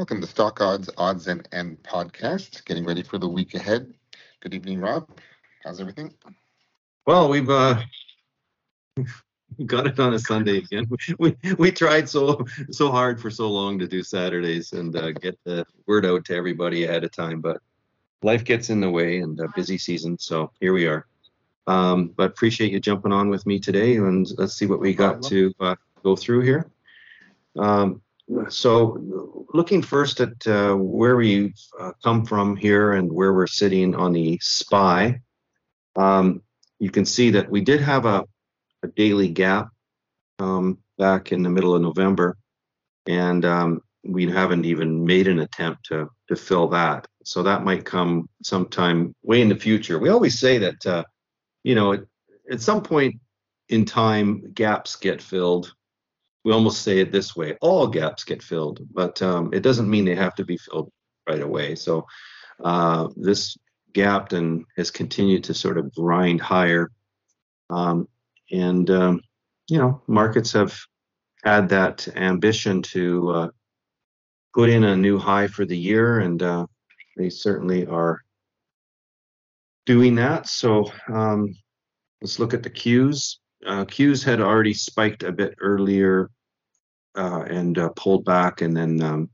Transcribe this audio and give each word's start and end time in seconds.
welcome 0.00 0.18
to 0.18 0.26
Stock 0.26 0.62
Odds, 0.62 0.88
Odds 0.96 1.26
and 1.26 1.46
End 1.52 1.76
podcast. 1.82 2.64
Getting 2.64 2.86
ready 2.86 3.02
for 3.02 3.18
the 3.18 3.28
week 3.28 3.52
ahead. 3.52 3.92
Good 4.40 4.54
evening, 4.54 4.80
Rob. 4.80 5.06
How's 5.62 5.78
everything? 5.78 6.14
Well, 7.06 7.28
we've 7.28 7.50
uh, 7.50 7.82
got 9.66 9.86
it 9.86 10.00
on 10.00 10.14
a 10.14 10.18
Sunday 10.18 10.56
again. 10.56 10.86
We 11.18 11.36
we 11.58 11.70
tried 11.70 12.08
so 12.08 12.46
so 12.70 12.90
hard 12.90 13.20
for 13.20 13.30
so 13.30 13.50
long 13.50 13.78
to 13.78 13.86
do 13.86 14.02
Saturdays 14.02 14.72
and 14.72 14.96
uh, 14.96 15.12
get 15.12 15.38
the 15.44 15.66
word 15.86 16.06
out 16.06 16.24
to 16.24 16.34
everybody 16.34 16.84
ahead 16.84 17.04
of 17.04 17.12
time, 17.12 17.42
but 17.42 17.60
life 18.22 18.42
gets 18.42 18.70
in 18.70 18.80
the 18.80 18.88
way 18.88 19.18
and 19.18 19.38
a 19.38 19.48
busy 19.54 19.76
season. 19.76 20.18
So 20.18 20.50
here 20.60 20.72
we 20.72 20.86
are. 20.86 21.04
Um, 21.66 22.14
but 22.16 22.30
appreciate 22.30 22.72
you 22.72 22.80
jumping 22.80 23.12
on 23.12 23.28
with 23.28 23.44
me 23.44 23.58
today, 23.60 23.96
and 23.96 24.26
let's 24.38 24.54
see 24.54 24.64
what 24.64 24.80
we 24.80 24.94
got 24.94 25.22
to 25.24 25.52
uh, 25.60 25.76
go 26.02 26.16
through 26.16 26.40
here. 26.40 26.70
Um, 27.58 28.00
so, 28.48 29.46
looking 29.52 29.82
first 29.82 30.20
at 30.20 30.46
uh, 30.46 30.74
where 30.74 31.16
we've 31.16 31.54
uh, 31.78 31.92
come 32.02 32.24
from 32.24 32.56
here 32.56 32.92
and 32.92 33.12
where 33.12 33.32
we're 33.32 33.46
sitting 33.46 33.94
on 33.94 34.12
the 34.12 34.38
SPY, 34.40 35.20
um, 35.96 36.42
you 36.78 36.90
can 36.90 37.04
see 37.04 37.30
that 37.30 37.50
we 37.50 37.60
did 37.60 37.80
have 37.80 38.06
a, 38.06 38.24
a 38.82 38.88
daily 38.88 39.28
gap 39.28 39.68
um, 40.38 40.78
back 40.98 41.32
in 41.32 41.42
the 41.42 41.50
middle 41.50 41.74
of 41.74 41.82
November, 41.82 42.36
and 43.06 43.44
um, 43.44 43.80
we 44.04 44.30
haven't 44.30 44.64
even 44.64 45.04
made 45.04 45.28
an 45.28 45.40
attempt 45.40 45.86
to 45.86 46.08
to 46.28 46.36
fill 46.36 46.68
that. 46.68 47.06
So 47.24 47.42
that 47.42 47.64
might 47.64 47.84
come 47.84 48.28
sometime 48.42 49.14
way 49.22 49.42
in 49.42 49.48
the 49.48 49.56
future. 49.56 49.98
We 49.98 50.08
always 50.08 50.38
say 50.38 50.58
that, 50.58 50.86
uh, 50.86 51.04
you 51.64 51.74
know, 51.74 51.92
at, 51.92 52.00
at 52.50 52.60
some 52.60 52.82
point 52.82 53.16
in 53.68 53.84
time, 53.84 54.52
gaps 54.52 54.96
get 54.96 55.20
filled 55.20 55.74
we 56.44 56.52
almost 56.52 56.82
say 56.82 56.98
it 57.00 57.12
this 57.12 57.36
way 57.36 57.56
all 57.60 57.86
gaps 57.86 58.24
get 58.24 58.42
filled 58.42 58.80
but 58.92 59.20
um, 59.22 59.52
it 59.52 59.60
doesn't 59.60 59.90
mean 59.90 60.04
they 60.04 60.14
have 60.14 60.34
to 60.34 60.44
be 60.44 60.56
filled 60.56 60.90
right 61.30 61.42
away. 61.42 61.74
So 61.74 62.06
uh, 62.62 63.08
this 63.16 63.56
gapped 63.92 64.32
and 64.32 64.64
has 64.76 64.90
continued 64.90 65.44
to 65.44 65.54
sort 65.54 65.78
of 65.78 65.94
grind 65.94 66.40
higher. 66.40 66.90
Um, 67.68 68.08
and 68.50 68.90
um, 68.90 69.20
you 69.68 69.78
know 69.78 70.02
markets 70.06 70.52
have 70.52 70.76
had 71.44 71.68
that 71.68 72.08
ambition 72.16 72.82
to 72.82 73.30
uh, 73.30 73.48
put 74.54 74.68
in 74.68 74.84
a 74.84 74.96
new 74.96 75.18
high 75.18 75.46
for 75.46 75.64
the 75.64 75.78
year 75.78 76.20
and 76.20 76.42
uh, 76.42 76.66
they 77.16 77.30
certainly 77.30 77.86
are 77.86 78.20
doing 79.86 80.16
that. 80.16 80.48
So 80.48 80.90
um, 81.08 81.54
let's 82.20 82.38
look 82.38 82.54
at 82.54 82.62
the 82.62 82.70
Qs. 82.70 83.36
Uh, 83.64 83.84
Qs 83.84 84.24
had 84.24 84.40
already 84.40 84.74
spiked 84.74 85.22
a 85.22 85.32
bit 85.32 85.54
earlier 85.60 86.30
uh, 87.16 87.44
and 87.48 87.78
uh, 87.78 87.90
pulled 87.90 88.24
back 88.24 88.60
and 88.60 88.76
then 88.76 89.00
um, 89.02 89.30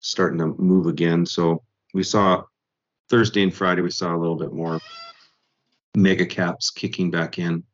starting 0.00 0.38
to 0.38 0.54
move 0.58 0.86
again. 0.86 1.24
So 1.26 1.62
we 1.94 2.02
saw 2.02 2.44
Thursday 3.08 3.42
and 3.42 3.54
Friday, 3.54 3.82
we 3.82 3.90
saw 3.90 4.14
a 4.14 4.18
little 4.18 4.36
bit 4.36 4.52
more 4.52 4.80
mega 5.96 6.26
caps 6.26 6.70
kicking 6.70 7.10
back 7.10 7.38
in. 7.38 7.64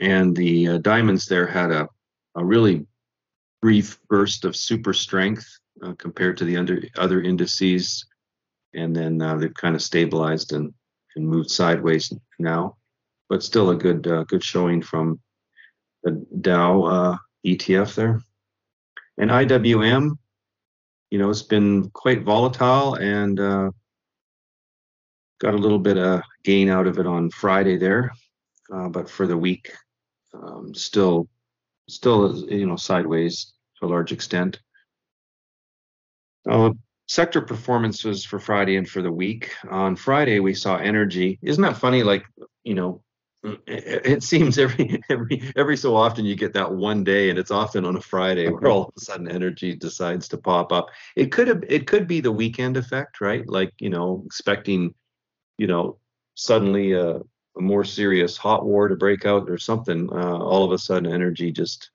And 0.00 0.36
the 0.36 0.68
uh, 0.68 0.78
diamonds 0.78 1.26
there 1.26 1.46
had 1.46 1.70
a, 1.70 1.88
a 2.34 2.44
really 2.44 2.86
brief 3.62 3.98
burst 4.08 4.44
of 4.44 4.54
super 4.54 4.92
strength 4.92 5.46
uh, 5.82 5.94
compared 5.94 6.36
to 6.38 6.44
the 6.44 6.56
under, 6.56 6.82
other 6.96 7.22
indices. 7.22 8.06
And 8.74 8.94
then 8.94 9.22
uh, 9.22 9.36
they've 9.36 9.54
kind 9.54 9.74
of 9.74 9.82
stabilized 9.82 10.52
and, 10.52 10.72
and 11.14 11.26
moved 11.26 11.50
sideways 11.50 12.12
now 12.38 12.76
but 13.28 13.42
still 13.42 13.70
a 13.70 13.76
good 13.76 14.06
uh, 14.06 14.24
good 14.24 14.42
showing 14.42 14.82
from 14.82 15.20
the 16.06 16.24
Dow 16.40 16.82
uh, 16.84 17.16
ETF 17.44 17.94
there. 17.96 18.22
And 19.18 19.30
IWM, 19.30 20.12
you 21.10 21.18
know, 21.18 21.30
it's 21.30 21.42
been 21.42 21.90
quite 21.90 22.22
volatile 22.22 22.94
and 22.94 23.40
uh, 23.40 23.70
got 25.40 25.54
a 25.54 25.58
little 25.58 25.78
bit 25.78 25.98
of 25.98 26.22
gain 26.44 26.68
out 26.68 26.86
of 26.86 26.98
it 26.98 27.06
on 27.06 27.30
Friday 27.30 27.76
there, 27.76 28.12
uh, 28.72 28.88
but 28.88 29.10
for 29.10 29.26
the 29.26 29.36
week, 29.36 29.72
um, 30.34 30.74
still, 30.74 31.28
still, 31.88 32.48
you 32.48 32.66
know, 32.66 32.76
sideways 32.76 33.52
to 33.80 33.86
a 33.86 33.88
large 33.88 34.12
extent. 34.12 34.60
Uh, 36.48 36.70
sector 37.08 37.40
performance 37.40 38.04
was 38.04 38.24
for 38.24 38.38
Friday 38.38 38.76
and 38.76 38.88
for 38.88 39.02
the 39.02 39.10
week. 39.10 39.52
On 39.70 39.96
Friday, 39.96 40.38
we 40.38 40.54
saw 40.54 40.76
energy. 40.76 41.38
Isn't 41.42 41.62
that 41.62 41.78
funny? 41.78 42.02
Like, 42.02 42.24
you 42.62 42.74
know, 42.74 43.02
it 43.66 44.22
seems 44.22 44.58
every 44.58 45.00
every 45.10 45.52
every 45.56 45.76
so 45.76 45.94
often 45.94 46.24
you 46.24 46.34
get 46.34 46.52
that 46.52 46.72
one 46.72 47.04
day 47.04 47.30
and 47.30 47.38
it's 47.38 47.50
often 47.50 47.84
on 47.84 47.96
a 47.96 48.00
friday 48.00 48.48
where 48.48 48.70
all 48.70 48.84
of 48.84 48.92
a 48.96 49.00
sudden 49.00 49.28
energy 49.28 49.74
decides 49.74 50.28
to 50.28 50.38
pop 50.38 50.72
up. 50.72 50.88
It 51.14 51.32
could 51.32 51.48
have 51.48 51.64
it 51.68 51.86
could 51.86 52.06
be 52.06 52.20
the 52.20 52.32
weekend 52.32 52.76
effect 52.76 53.20
right? 53.20 53.46
Like 53.48 53.72
you 53.78 53.90
know 53.90 54.22
expecting 54.26 54.94
you 55.58 55.66
know 55.66 55.98
suddenly 56.34 56.92
a, 56.92 57.16
a 57.16 57.60
more 57.60 57.84
serious 57.84 58.36
hot 58.36 58.64
war 58.64 58.88
to 58.88 58.96
break 58.96 59.24
out 59.24 59.48
or 59.48 59.58
something 59.58 60.08
uh, 60.12 60.38
all 60.38 60.64
of 60.64 60.72
a 60.72 60.78
sudden 60.78 61.12
energy 61.12 61.52
just 61.52 61.90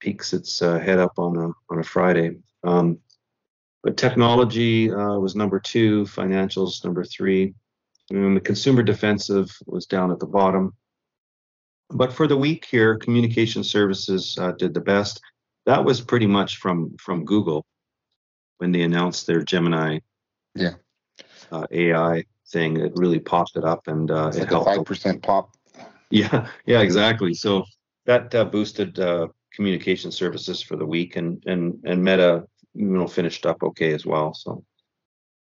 peeks 0.00 0.32
its 0.32 0.60
uh, 0.62 0.78
head 0.78 0.98
up 0.98 1.18
on 1.18 1.36
a 1.36 1.50
on 1.72 1.78
a 1.78 1.84
friday. 1.84 2.36
Um, 2.64 2.98
but 3.82 3.96
technology 3.96 4.92
uh, 4.92 5.18
was 5.18 5.34
number 5.34 5.58
two 5.58 6.04
financials 6.04 6.84
number 6.84 7.04
three 7.04 7.54
and 8.12 8.36
the 8.36 8.40
consumer 8.40 8.82
defensive 8.82 9.56
was 9.66 9.86
down 9.86 10.10
at 10.10 10.18
the 10.18 10.26
bottom. 10.26 10.74
But 11.90 12.12
for 12.12 12.26
the 12.26 12.36
week 12.36 12.64
here, 12.64 12.96
communication 12.96 13.64
services 13.64 14.36
uh, 14.38 14.52
did 14.52 14.74
the 14.74 14.80
best. 14.80 15.20
That 15.66 15.84
was 15.84 16.00
pretty 16.00 16.26
much 16.26 16.56
from 16.56 16.96
from 16.98 17.24
Google 17.24 17.64
when 18.58 18.72
they 18.72 18.82
announced 18.82 19.26
their 19.26 19.42
Gemini 19.42 19.98
yeah. 20.54 20.74
uh, 21.50 21.66
AI 21.70 22.24
thing. 22.48 22.78
It 22.78 22.92
really 22.96 23.20
popped 23.20 23.56
it 23.56 23.64
up 23.64 23.86
and 23.86 24.10
uh, 24.10 24.28
it's 24.28 24.36
it 24.36 24.40
like 24.40 24.50
helped. 24.50 24.68
a 24.70 24.74
five 24.76 24.84
percent 24.84 25.22
pop. 25.22 25.54
Yeah, 26.10 26.48
yeah, 26.66 26.80
exactly. 26.80 27.34
So 27.34 27.64
that 28.06 28.34
uh, 28.34 28.44
boosted 28.44 28.98
uh, 28.98 29.28
communication 29.54 30.10
services 30.10 30.60
for 30.60 30.76
the 30.76 30.86
week, 30.86 31.16
and 31.16 31.42
and 31.46 31.80
and 31.84 32.02
Meta, 32.02 32.44
you 32.74 32.86
know, 32.86 33.06
finished 33.06 33.46
up 33.46 33.62
okay 33.62 33.92
as 33.92 34.04
well. 34.04 34.34
So 34.34 34.64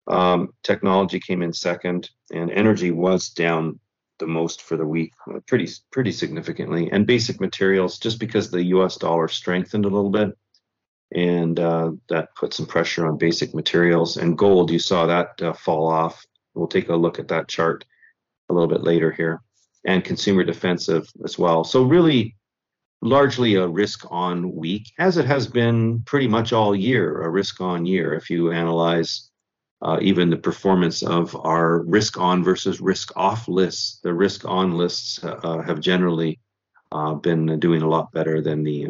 um, 0.09 0.51
technology 0.63 1.21
came 1.21 1.43
in 1.43 1.53
second, 1.53 2.11
and 2.33 2.51
energy 2.51 2.91
was 2.91 3.29
down 3.29 3.79
the 4.19 4.27
most 4.27 4.63
for 4.63 4.77
the 4.77 4.87
week, 4.87 5.13
uh, 5.33 5.41
pretty 5.47 5.69
pretty 5.91 6.13
significantly. 6.13 6.91
And 6.91 7.07
basic 7.07 7.41
materials, 7.41 7.99
just 7.99 8.19
because 8.19 8.51
the 8.51 8.65
U.S. 8.65 8.97
dollar 8.97 9.29
strengthened 9.29 9.85
a 9.85 9.89
little 9.89 10.11
bit, 10.11 10.31
and 11.15 11.59
uh, 11.59 11.93
that 12.09 12.35
put 12.37 12.55
some 12.55 12.67
pressure 12.67 13.07
on 13.07 13.19
basic 13.19 13.55
materials. 13.55 14.17
And 14.17 14.39
gold, 14.39 14.71
you 14.71 14.79
saw 14.79 15.07
that 15.07 15.41
uh, 15.43 15.53
fall 15.53 15.89
off. 15.89 16.25
We'll 16.55 16.69
take 16.69 16.89
a 16.89 16.97
look 16.97 17.19
at 17.19 17.29
that 17.29 17.49
chart 17.49 17.85
a 18.49 18.55
little 18.55 18.69
bit 18.69 18.83
later 18.83 19.11
here, 19.11 19.41
and 19.85 20.05
consumer 20.05 20.45
defensive 20.45 21.09
as 21.25 21.39
well. 21.39 21.65
So 21.65 21.85
really, 21.85 22.37
largely 23.03 23.57
a 23.57 23.67
risk 23.67 24.05
on 24.11 24.55
week, 24.55 24.93
as 24.99 25.17
it 25.17 25.27
has 25.27 25.47
been 25.47 26.03
pretty 26.05 26.29
much 26.29 26.53
all 26.53 26.75
year, 26.75 27.23
a 27.23 27.31
risk 27.31 27.61
on 27.61 27.87
year. 27.87 28.15
If 28.15 28.31
you 28.31 28.53
analyze 28.53 29.32
uh, 29.83 29.99
even 30.01 30.31
the 30.31 30.37
performance 30.37 31.03
of 31.03 31.35
our 31.45 31.83
risk 31.83 32.19
on 32.19 32.45
versus 32.45 32.81
risk 32.81 33.13
off 33.17 33.49
lists. 33.49 33.99
The 34.03 34.15
risk 34.15 34.45
on 34.45 34.77
lists 34.77 35.23
uh, 35.23 35.61
have 35.67 35.81
generally 35.81 36.39
uh, 36.93 37.15
been 37.15 37.59
doing 37.59 37.83
a 37.83 37.89
lot 37.89 38.13
better 38.13 38.41
than 38.41 38.63
the 38.63 38.89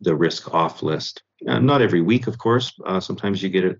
the 0.00 0.14
risk 0.14 0.52
off 0.52 0.82
list. 0.82 1.22
not 1.40 1.80
every 1.80 2.02
week, 2.02 2.26
of 2.26 2.36
course. 2.36 2.78
Uh, 2.84 3.00
sometimes 3.00 3.42
you 3.42 3.48
get 3.48 3.64
it, 3.64 3.78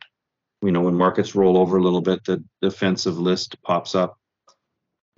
you 0.63 0.73
know, 0.73 0.81
when 0.81 0.95
markets 0.95 1.35
roll 1.35 1.59
over 1.59 1.77
a 1.77 1.83
little 1.83 2.01
bit, 2.01 2.25
the 2.25 2.43
defensive 2.63 3.19
list 3.19 3.61
pops 3.63 3.95
up 3.95 4.19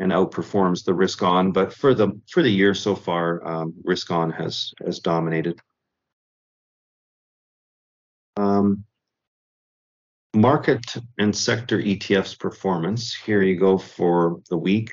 and 0.00 0.10
outperforms 0.10 0.84
the 0.84 0.94
risk 0.94 1.22
on. 1.22 1.52
But 1.52 1.72
for 1.72 1.94
the 1.94 2.20
for 2.28 2.42
the 2.42 2.50
year 2.50 2.74
so 2.74 2.96
far, 2.96 3.46
um, 3.46 3.74
risk 3.84 4.10
on 4.10 4.30
has 4.32 4.72
has 4.84 4.98
dominated. 4.98 5.60
Um, 8.36 8.84
market 10.34 10.96
and 11.18 11.34
sector 11.34 11.78
ETFs 11.78 12.38
performance. 12.38 13.14
Here 13.14 13.42
you 13.42 13.58
go 13.58 13.78
for 13.78 14.40
the 14.50 14.56
week. 14.56 14.92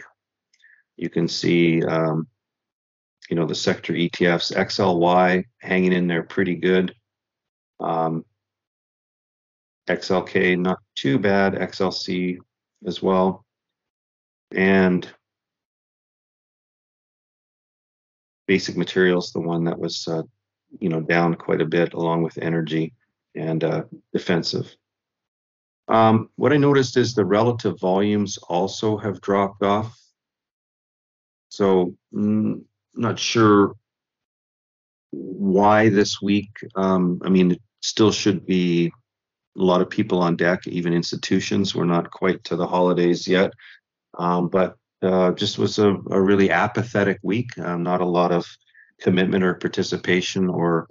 You 0.96 1.10
can 1.10 1.28
see, 1.28 1.84
um, 1.84 2.28
you 3.30 3.36
know, 3.36 3.46
the 3.46 3.56
sector 3.56 3.94
ETFs, 3.94 4.56
XLY 4.56 5.46
hanging 5.60 5.94
in 5.94 6.08
there 6.08 6.24
pretty 6.24 6.56
good. 6.56 6.94
Um, 7.80 8.26
XLK 9.88 10.58
not 10.58 10.80
too 10.96 11.20
bad, 11.20 11.54
XLC 11.56 12.38
as 12.86 13.02
well. 13.02 13.46
And 14.56 15.08
basic 18.48 18.78
materials, 18.78 19.32
the 19.32 19.42
one 19.42 19.64
that 19.66 19.80
was, 19.80 20.08
uh, 20.08 20.24
you 20.80 20.90
know, 20.90 21.02
down 21.02 21.36
quite 21.36 21.62
a 21.62 21.66
bit 21.66 21.94
along 21.94 22.24
with 22.24 22.38
energy 22.38 22.94
and 23.36 23.64
uh, 23.64 23.84
defensive. 24.12 24.76
Um, 25.88 26.30
what 26.36 26.54
I 26.54 26.58
noticed 26.58 26.98
is 26.98 27.14
the 27.14 27.26
relative 27.26 27.80
volumes 27.80 28.38
also 28.38 28.98
have 28.98 29.22
dropped 29.22 29.64
off. 29.64 30.00
So 31.50 31.96
mm, 32.14 32.64
not 32.96 33.20
sure 33.20 33.76
why 35.12 35.90
this 35.90 36.22
week? 36.22 36.50
Um, 36.76 37.22
I 37.24 37.30
mean, 37.30 37.52
it 37.52 37.62
still 37.82 38.12
should 38.12 38.46
be 38.46 38.92
a 39.58 39.62
lot 39.62 39.82
of 39.82 39.90
people 39.90 40.20
on 40.20 40.36
deck, 40.36 40.66
even 40.68 40.94
institutions. 40.94 41.76
We're 41.76 41.86
not 41.86 42.12
quite 42.12 42.44
to 42.46 42.56
the 42.56 42.66
holidays 42.66 43.28
yet, 43.28 43.52
um, 44.18 44.50
but 44.50 44.76
uh, 45.04 45.32
just 45.34 45.60
was 45.60 45.78
a, 45.80 45.96
a, 46.10 46.20
really 46.20 46.50
apathetic 46.50 47.20
week. 47.22 47.58
Um, 47.60 47.84
not 47.84 48.02
a 48.02 48.06
lot 48.06 48.32
of 48.32 48.48
commitment 49.02 49.44
or 49.44 49.54
participation 49.56 50.50
or 50.50 50.88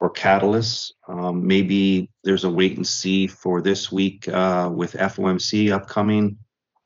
or 0.00 0.12
catalysts. 0.12 0.92
Um, 1.08 1.46
maybe 1.46 2.10
there's 2.24 2.44
a 2.44 2.50
wait 2.50 2.76
and 2.76 2.86
see 2.86 3.26
for 3.26 3.60
this 3.60 3.90
week 3.90 4.28
uh, 4.28 4.70
with 4.72 4.92
FOMC 4.92 5.72
upcoming. 5.72 6.38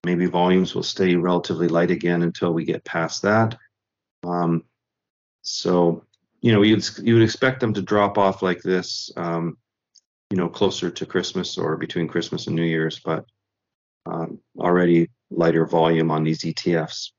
Maybe 0.05 0.27
volumes 0.27 0.75
will 0.75 0.83
stay 0.83 1.15
relatively 1.15 1.69
light 1.69 1.91
again 1.91 2.23
until 2.23 2.53
we 2.53 2.65
get 2.65 2.85
past 2.85 3.23
that. 3.23 3.57
Um, 4.25 4.65
so, 5.43 6.05
you 6.41 6.53
know, 6.53 6.63
you'd 6.63 6.85
you 6.99 7.15
would 7.15 7.23
expect 7.23 7.61
them 7.61 7.75
to 7.75 7.83
drop 7.83 8.19
off 8.19 8.43
like 8.43 8.63
this, 8.63 9.11
um, 9.17 9.59
you 10.31 10.37
know, 10.37 10.49
closer 10.49 10.91
to 10.91 11.07
Christmas 11.07 11.59
or 11.59 11.77
between 11.77 12.09
Christmas 12.09 12.47
and 12.47 12.57
New 12.57 12.65
Year's, 12.65 12.99
but 12.99 13.27
um, 14.07 14.41
already 14.59 15.09
lighter 15.31 15.67
volume 15.67 16.11
on 16.11 16.25
these 16.25 16.41
ETFs. 16.41 17.11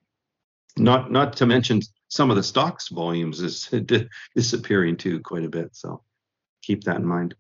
Not 0.78 1.12
not 1.12 1.38
to 1.38 1.46
mention 1.46 1.82
some 2.10 2.30
of 2.30 2.36
the 2.36 2.44
stocks 2.44 2.90
volumes 2.90 3.42
is 3.42 3.70
disappearing 4.36 4.98
too 4.98 5.20
quite 5.20 5.46
a 5.46 5.50
bit. 5.50 5.76
So 5.76 6.02
keep 6.62 6.84
that 6.84 6.98
in 6.98 7.06
mind. 7.06 7.36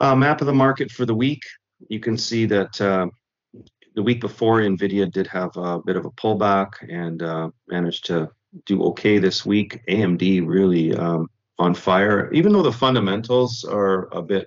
Uh, 0.00 0.14
map 0.14 0.40
of 0.40 0.46
the 0.46 0.54
market 0.54 0.90
for 0.90 1.04
the 1.04 1.14
week. 1.14 1.42
You 1.88 2.00
can 2.00 2.16
see 2.16 2.46
that 2.46 2.80
uh, 2.80 3.08
the 3.94 4.02
week 4.02 4.20
before 4.20 4.60
Nvidia 4.60 5.10
did 5.10 5.26
have 5.26 5.56
a 5.56 5.80
bit 5.80 5.96
of 5.96 6.04
a 6.04 6.10
pullback 6.10 6.68
and 6.88 7.22
uh, 7.22 7.50
managed 7.66 8.06
to 8.06 8.30
do 8.64 8.82
okay 8.84 9.18
this 9.18 9.44
week. 9.44 9.80
AMD 9.88 10.46
really 10.46 10.94
um, 10.94 11.28
on 11.58 11.74
fire, 11.74 12.32
even 12.32 12.52
though 12.52 12.62
the 12.62 12.72
fundamentals 12.72 13.64
are 13.64 14.08
a 14.14 14.22
bit 14.22 14.46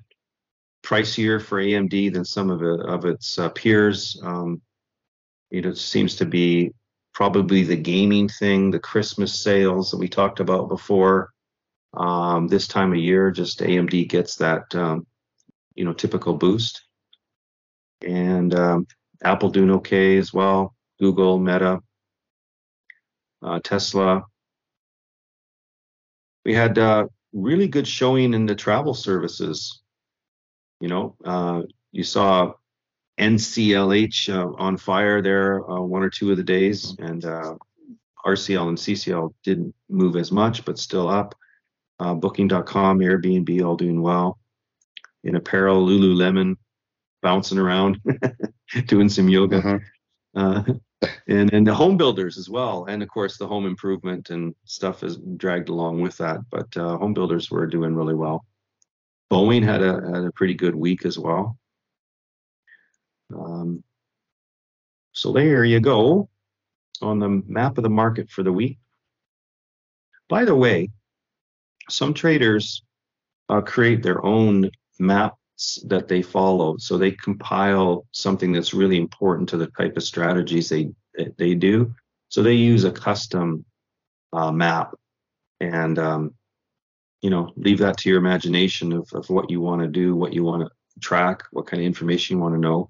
pricier 0.84 1.42
for 1.42 1.62
AMD 1.62 2.14
than 2.14 2.26
some 2.26 2.50
of, 2.50 2.64
it, 2.64 2.80
of 2.82 3.06
its 3.06 3.38
uh, 3.38 3.50
peers. 3.50 4.20
Um, 4.24 4.62
it 5.52 5.78
seems 5.78 6.16
to 6.18 6.26
be 6.26 6.74
probably 7.14 7.64
the 7.64 7.76
gaming 7.76 8.30
thing, 8.30 8.72
the 8.72 8.80
Christmas 8.80 9.44
sales 9.44 9.92
that 9.92 9.98
we 9.98 10.08
talked 10.08 10.40
about 10.40 10.70
before. 10.70 11.32
Um, 11.94 12.48
this 12.48 12.68
time 12.68 12.94
of 12.94 13.00
year, 13.00 13.32
just 13.32 13.60
AMD 13.60 14.08
gets 14.08 14.38
that, 14.38 14.74
um, 14.76 15.06
you 15.76 15.84
know, 15.84 15.94
typical 15.94 16.36
boost. 16.36 16.82
And 18.06 18.56
um, 18.56 18.88
Apple 19.24 19.50
doing 19.50 19.72
okay 19.72 20.18
as 20.18 20.34
well. 20.34 20.74
Google, 21.00 21.38
Meta, 21.38 21.82
uh, 23.44 23.60
Tesla. 23.64 24.24
We 26.46 26.54
had 26.54 26.78
uh, 26.78 27.08
really 27.34 27.68
good 27.68 27.88
showing 27.88 28.34
in 28.34 28.46
the 28.46 28.56
travel 28.56 28.94
services. 28.94 29.82
You 30.80 30.88
know, 30.88 31.16
uh, 31.26 31.64
you 31.92 32.04
saw 32.04 32.54
NCLH 33.22 34.34
uh, 34.34 34.52
on 34.58 34.78
fire 34.78 35.22
there 35.22 35.70
uh, 35.70 35.80
one 35.80 36.02
or 36.02 36.10
two 36.10 36.32
of 36.32 36.38
the 36.38 36.44
days, 36.44 36.96
and 37.00 37.24
uh, 37.24 37.56
RCL 38.26 38.70
and 38.70 38.78
CCL 38.78 39.34
didn't 39.44 39.76
move 39.90 40.16
as 40.16 40.32
much, 40.32 40.66
but 40.66 40.80
still 40.80 41.08
up. 41.08 41.36
Uh, 42.00 42.16
Booking.com, 42.16 43.00
Airbnb, 43.00 43.64
all 43.64 43.76
doing 43.76 44.02
well. 44.02 44.40
In 45.24 45.36
apparel, 45.36 45.86
Lululemon 45.86 46.56
bouncing 47.22 47.60
around, 47.60 48.02
doing 48.88 49.08
some 49.08 49.30
yoga. 49.30 49.58
Uh-huh. 49.60 49.80
Uh, 50.34 50.64
and 51.28 51.54
and 51.54 51.66
the 51.66 51.74
home 51.74 51.98
builders 51.98 52.38
as 52.38 52.50
well, 52.50 52.86
and 52.86 53.04
of 53.04 53.10
course 53.10 53.38
the 53.38 53.48
home 53.48 53.66
improvement 53.66 54.30
and 54.30 54.56
stuff 54.66 55.04
is 55.04 55.18
dragged 55.38 55.70
along 55.70 56.02
with 56.02 56.18
that. 56.18 56.40
But 56.50 56.76
uh, 56.78 56.98
home 56.98 57.14
builders 57.14 57.52
were 57.52 57.68
doing 57.68 57.96
really 57.96 58.14
well. 58.14 58.46
Boeing 59.32 59.64
had 59.64 59.82
a 59.82 59.94
had 59.94 60.24
a 60.26 60.32
pretty 60.32 60.54
good 60.54 60.76
week 60.76 61.06
as 61.06 61.18
well. 61.18 61.58
Um, 63.34 63.84
so 65.14 65.32
there 65.34 65.66
you 65.66 65.80
go 65.80 66.30
on 67.02 67.20
the 67.20 67.30
map 67.48 67.78
of 67.78 67.84
the 67.84 67.90
market 67.90 68.30
for 68.30 68.44
the 68.44 68.52
week. 68.54 68.78
By 70.30 70.46
the 70.46 70.56
way, 70.56 70.90
some 71.90 72.14
traders 72.14 72.84
uh, 73.50 73.62
create 73.62 74.02
their 74.02 74.24
own 74.26 74.70
maps 75.00 75.84
that 75.88 76.08
they 76.08 76.22
follow. 76.22 76.78
So 76.78 76.98
they 76.98 77.12
compile 77.12 78.06
something 78.12 78.52
that's 78.52 78.74
really 78.74 78.98
important 78.98 79.50
to 79.50 79.58
the 79.58 79.68
type 79.68 79.98
of 79.98 80.04
strategies 80.04 80.70
they 80.70 80.92
they 81.38 81.56
do. 81.56 81.94
So 82.30 82.42
they 82.42 82.54
use 82.54 82.86
a 82.86 82.92
custom 82.92 83.66
uh, 84.32 84.52
map, 84.52 84.94
and 85.60 86.00
um, 86.00 86.34
you 87.22 87.30
know, 87.30 87.52
leave 87.58 87.80
that 87.80 87.98
to 87.98 88.10
your 88.10 88.20
imagination 88.20 88.94
of, 88.94 89.10
of 89.14 89.30
what 89.30 89.50
you 89.50 89.60
want 89.60 89.82
to 89.82 89.88
do, 89.88 90.16
what 90.16 90.34
you 90.34 90.44
want 90.44 90.64
to 90.64 90.72
track, 91.02 91.44
what 91.52 91.68
kind 91.68 91.82
of 91.82 91.86
information 91.86 92.38
you 92.38 92.42
want 92.42 92.56
to 92.56 92.60
know. 92.60 92.90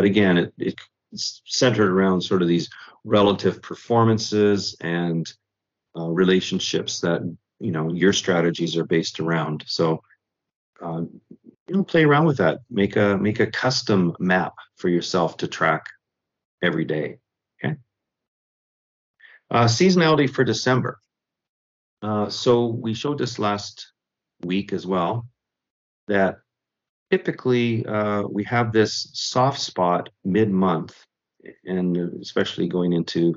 But 0.00 0.06
again, 0.06 0.50
it, 0.56 0.80
it's 1.12 1.42
centered 1.44 1.90
around 1.90 2.22
sort 2.22 2.40
of 2.40 2.48
these 2.48 2.70
relative 3.04 3.60
performances 3.60 4.74
and 4.80 5.30
uh, 5.94 6.08
relationships 6.08 7.00
that 7.00 7.20
you 7.58 7.70
know 7.70 7.92
your 7.92 8.14
strategies 8.14 8.78
are 8.78 8.86
based 8.86 9.20
around. 9.20 9.62
So 9.66 10.02
uh, 10.80 11.02
you 11.68 11.74
know, 11.74 11.84
play 11.84 12.04
around 12.04 12.24
with 12.24 12.38
that. 12.38 12.60
Make 12.70 12.96
a 12.96 13.18
make 13.18 13.40
a 13.40 13.46
custom 13.46 14.16
map 14.18 14.54
for 14.76 14.88
yourself 14.88 15.36
to 15.36 15.46
track 15.46 15.84
every 16.62 16.86
day. 16.86 17.18
Okay. 17.62 17.76
Uh, 19.50 19.66
seasonality 19.66 20.30
for 20.30 20.44
December. 20.44 20.98
Uh, 22.00 22.30
so 22.30 22.68
we 22.68 22.94
showed 22.94 23.18
this 23.18 23.38
last 23.38 23.92
week 24.46 24.72
as 24.72 24.86
well 24.86 25.26
that 26.08 26.38
typically 27.10 27.84
uh, 27.86 28.22
we 28.22 28.44
have 28.44 28.72
this 28.72 29.10
soft 29.12 29.60
spot 29.60 30.08
mid-month 30.24 30.94
and 31.64 31.96
especially 32.20 32.68
going 32.68 32.92
into 32.92 33.34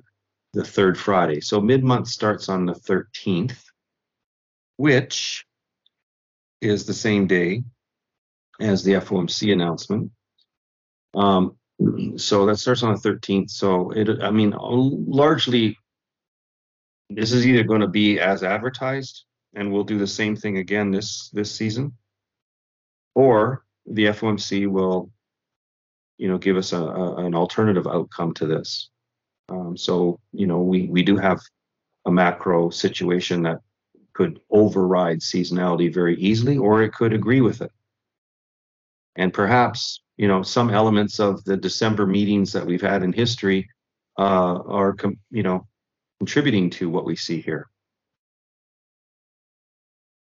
the 0.54 0.64
third 0.64 0.98
friday. 0.98 1.40
So 1.40 1.60
mid-month 1.60 2.08
starts 2.08 2.50
on 2.50 2.66
the 2.66 2.74
13th 2.74 3.58
which 4.78 5.46
is 6.62 6.86
the 6.86 6.94
same 6.94 7.28
day 7.28 7.64
as 8.60 8.84
the 8.84 8.94
fomc 8.94 9.52
announcement. 9.52 10.12
Um, 11.14 11.58
so 12.18 12.46
that 12.46 12.58
starts 12.58 12.84
on 12.84 12.94
the 12.94 13.00
13th 13.00 13.50
so 13.50 13.92
it 13.92 14.08
i 14.22 14.30
mean 14.30 14.54
largely 14.58 15.78
this 17.10 17.32
is 17.32 17.46
either 17.46 17.64
going 17.64 17.82
to 17.82 17.88
be 17.88 18.20
as 18.20 18.44
advertised 18.44 19.26
and 19.56 19.72
we'll 19.72 19.84
do 19.84 19.98
the 19.98 20.08
same 20.08 20.36
thing 20.36 20.58
again 20.58 20.92
this 20.92 21.30
this 21.34 21.54
season 21.54 21.94
or 23.16 23.63
the 23.86 24.06
FOMC 24.06 24.68
will, 24.68 25.12
you 26.18 26.28
know, 26.28 26.38
give 26.38 26.58
us 26.58 26.74
a, 26.74 26.78
a 26.78 27.26
an 27.26 27.36
alternative 27.36 27.88
outcome 27.88 28.34
to 28.36 28.46
this. 28.46 28.90
Um, 29.50 29.76
so, 29.76 30.20
you 30.32 30.48
know, 30.48 30.62
we 30.62 30.88
we 30.88 31.04
do 31.04 31.18
have 31.18 31.40
a 32.06 32.12
macro 32.12 32.70
situation 32.70 33.44
that 33.44 33.60
could 34.14 34.40
override 34.50 35.20
seasonality 35.20 35.94
very 35.94 36.16
easily, 36.18 36.58
or 36.58 36.82
it 36.82 36.94
could 36.94 37.14
agree 37.14 37.42
with 37.42 37.62
it. 37.62 37.72
And 39.16 39.34
perhaps, 39.34 40.02
you 40.18 40.28
know, 40.28 40.44
some 40.44 40.70
elements 40.70 41.20
of 41.20 41.44
the 41.44 41.58
December 41.58 42.06
meetings 42.06 42.52
that 42.54 42.66
we've 42.66 42.82
had 42.82 43.04
in 43.04 43.14
history 43.14 43.70
uh, 44.18 44.60
are, 44.68 44.94
com- 44.94 45.20
you 45.32 45.44
know, 45.44 45.68
contributing 46.20 46.70
to 46.72 46.90
what 46.90 47.06
we 47.06 47.16
see 47.16 47.42
here. 47.42 47.68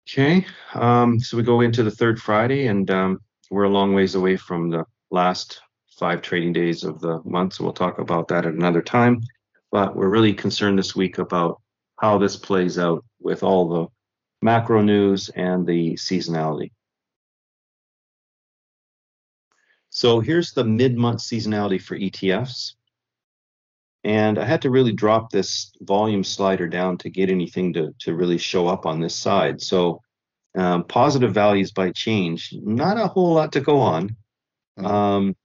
Okay, 0.08 0.46
um, 0.74 1.20
so 1.20 1.38
we 1.38 1.43
go 1.43 1.62
into 1.62 1.84
the 1.84 1.91
third 1.91 2.20
Friday, 2.20 2.67
and 2.67 2.89
um, 2.89 3.22
we're 3.51 3.63
a 3.63 3.70
long 3.70 3.93
ways 3.93 4.15
away 4.15 4.38
from 4.38 4.70
the 4.70 4.86
last 5.12 5.62
five 6.00 6.22
trading 6.22 6.53
days 6.53 6.86
of 6.86 7.01
the 7.01 7.22
month, 7.25 7.53
so 7.53 7.65
we'll 7.65 7.74
talk 7.74 8.00
about 8.00 8.29
that 8.29 8.46
at 8.46 8.53
another 8.53 8.81
time. 8.81 9.22
But 9.72 9.96
we're 9.96 10.10
really 10.10 10.34
concerned 10.34 10.79
this 10.79 10.96
week 10.96 11.17
about 11.17 11.62
how 12.00 12.17
this 12.17 12.38
plays 12.38 12.79
out 12.79 13.03
with 13.20 13.43
all 13.43 13.67
the 13.67 13.88
macro 14.41 14.81
news 14.81 15.29
and 15.29 15.67
the 15.67 15.93
seasonality. 15.96 16.72
So 19.89 20.22
here's 20.22 20.53
the 20.53 20.63
mid-month 20.63 21.20
seasonality 21.20 21.81
for 21.81 21.98
ETFs. 21.98 22.75
And 24.05 24.39
I 24.39 24.46
had 24.46 24.62
to 24.62 24.72
really 24.72 24.93
drop 24.93 25.29
this 25.29 25.74
volume 25.81 26.24
slider 26.24 26.70
down 26.70 26.98
to 27.00 27.10
get 27.10 27.29
anything 27.29 27.74
to, 27.74 27.93
to 28.00 28.15
really 28.15 28.38
show 28.38 28.67
up 28.67 28.86
on 28.86 29.01
this 29.01 29.15
side. 29.15 29.62
So 29.62 30.01
um, 30.55 30.84
positive 30.84 31.34
values 31.34 31.72
by 31.72 31.91
change, 31.91 32.53
not 32.53 32.98
a 32.98 33.08
whole 33.08 33.34
lot 33.34 33.53
to 33.53 33.62
go 33.62 33.79
on. 33.79 34.15
Mm-hmm. 34.79 34.86
Um, 34.86 35.36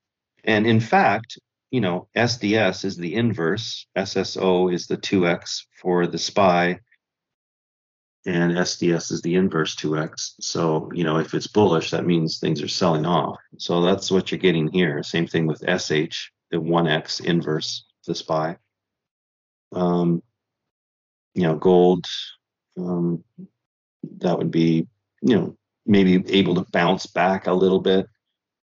and 0.45 0.67
in 0.67 0.81
fact, 0.81 1.39
you 1.71 1.81
know, 1.81 2.09
SDS 2.17 2.85
is 2.85 2.97
the 2.97 3.15
inverse, 3.15 3.87
SSO 3.97 4.73
is 4.73 4.87
the 4.87 4.97
2x 4.97 5.63
for 5.81 6.07
the 6.07 6.19
SPY, 6.19 6.81
and 8.25 8.53
SDS 8.53 9.13
is 9.13 9.23
the 9.23 9.37
inverse 9.37 9.77
2x. 9.77 10.35
So, 10.41 10.91
you 10.93 11.05
know, 11.05 11.19
if 11.19 11.35
it's 11.35 11.47
bullish, 11.47 11.91
that 11.91 12.07
means 12.07 12.39
things 12.39 12.63
are 12.63 12.69
selling 12.69 13.07
off. 13.07 13.39
So 13.59 13.83
that's 13.83 14.11
what 14.11 14.31
you're 14.31 14.39
getting 14.39 14.69
here. 14.69 15.03
Same 15.03 15.27
thing 15.27 15.47
with 15.47 15.61
SH, 15.61 16.31
the 16.51 16.59
1x 16.59 17.25
inverse 17.25 17.85
the 18.07 18.15
SPY. 18.15 18.57
Um, 19.73 20.23
you 21.35 21.43
know, 21.43 21.57
gold, 21.57 22.07
um, 22.79 23.23
that 24.19 24.39
would 24.39 24.51
be, 24.51 24.87
you 25.23 25.35
know, 25.37 25.57
maybe 25.87 26.23
able 26.33 26.55
to 26.57 26.67
bounce 26.73 27.07
back 27.07 27.47
a 27.47 27.53
little 27.53 27.81
bit. 27.81 28.07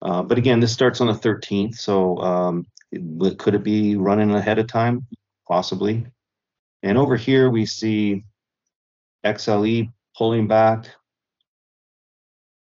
Uh, 0.01 0.21
but 0.21 0.37
again, 0.37 0.59
this 0.59 0.73
starts 0.73 1.01
on 1.01 1.07
the 1.07 1.13
13th, 1.13 1.75
so 1.75 2.17
um, 2.19 2.65
it, 2.91 3.37
could 3.39 3.55
it 3.55 3.63
be 3.63 3.95
running 3.95 4.33
ahead 4.33 4.59
of 4.59 4.67
time? 4.67 5.05
Possibly. 5.47 6.05
And 6.83 6.97
over 6.97 7.15
here 7.15 7.49
we 7.49 7.65
see 7.65 8.23
XLE 9.25 9.91
pulling 10.15 10.47
back. 10.47 10.87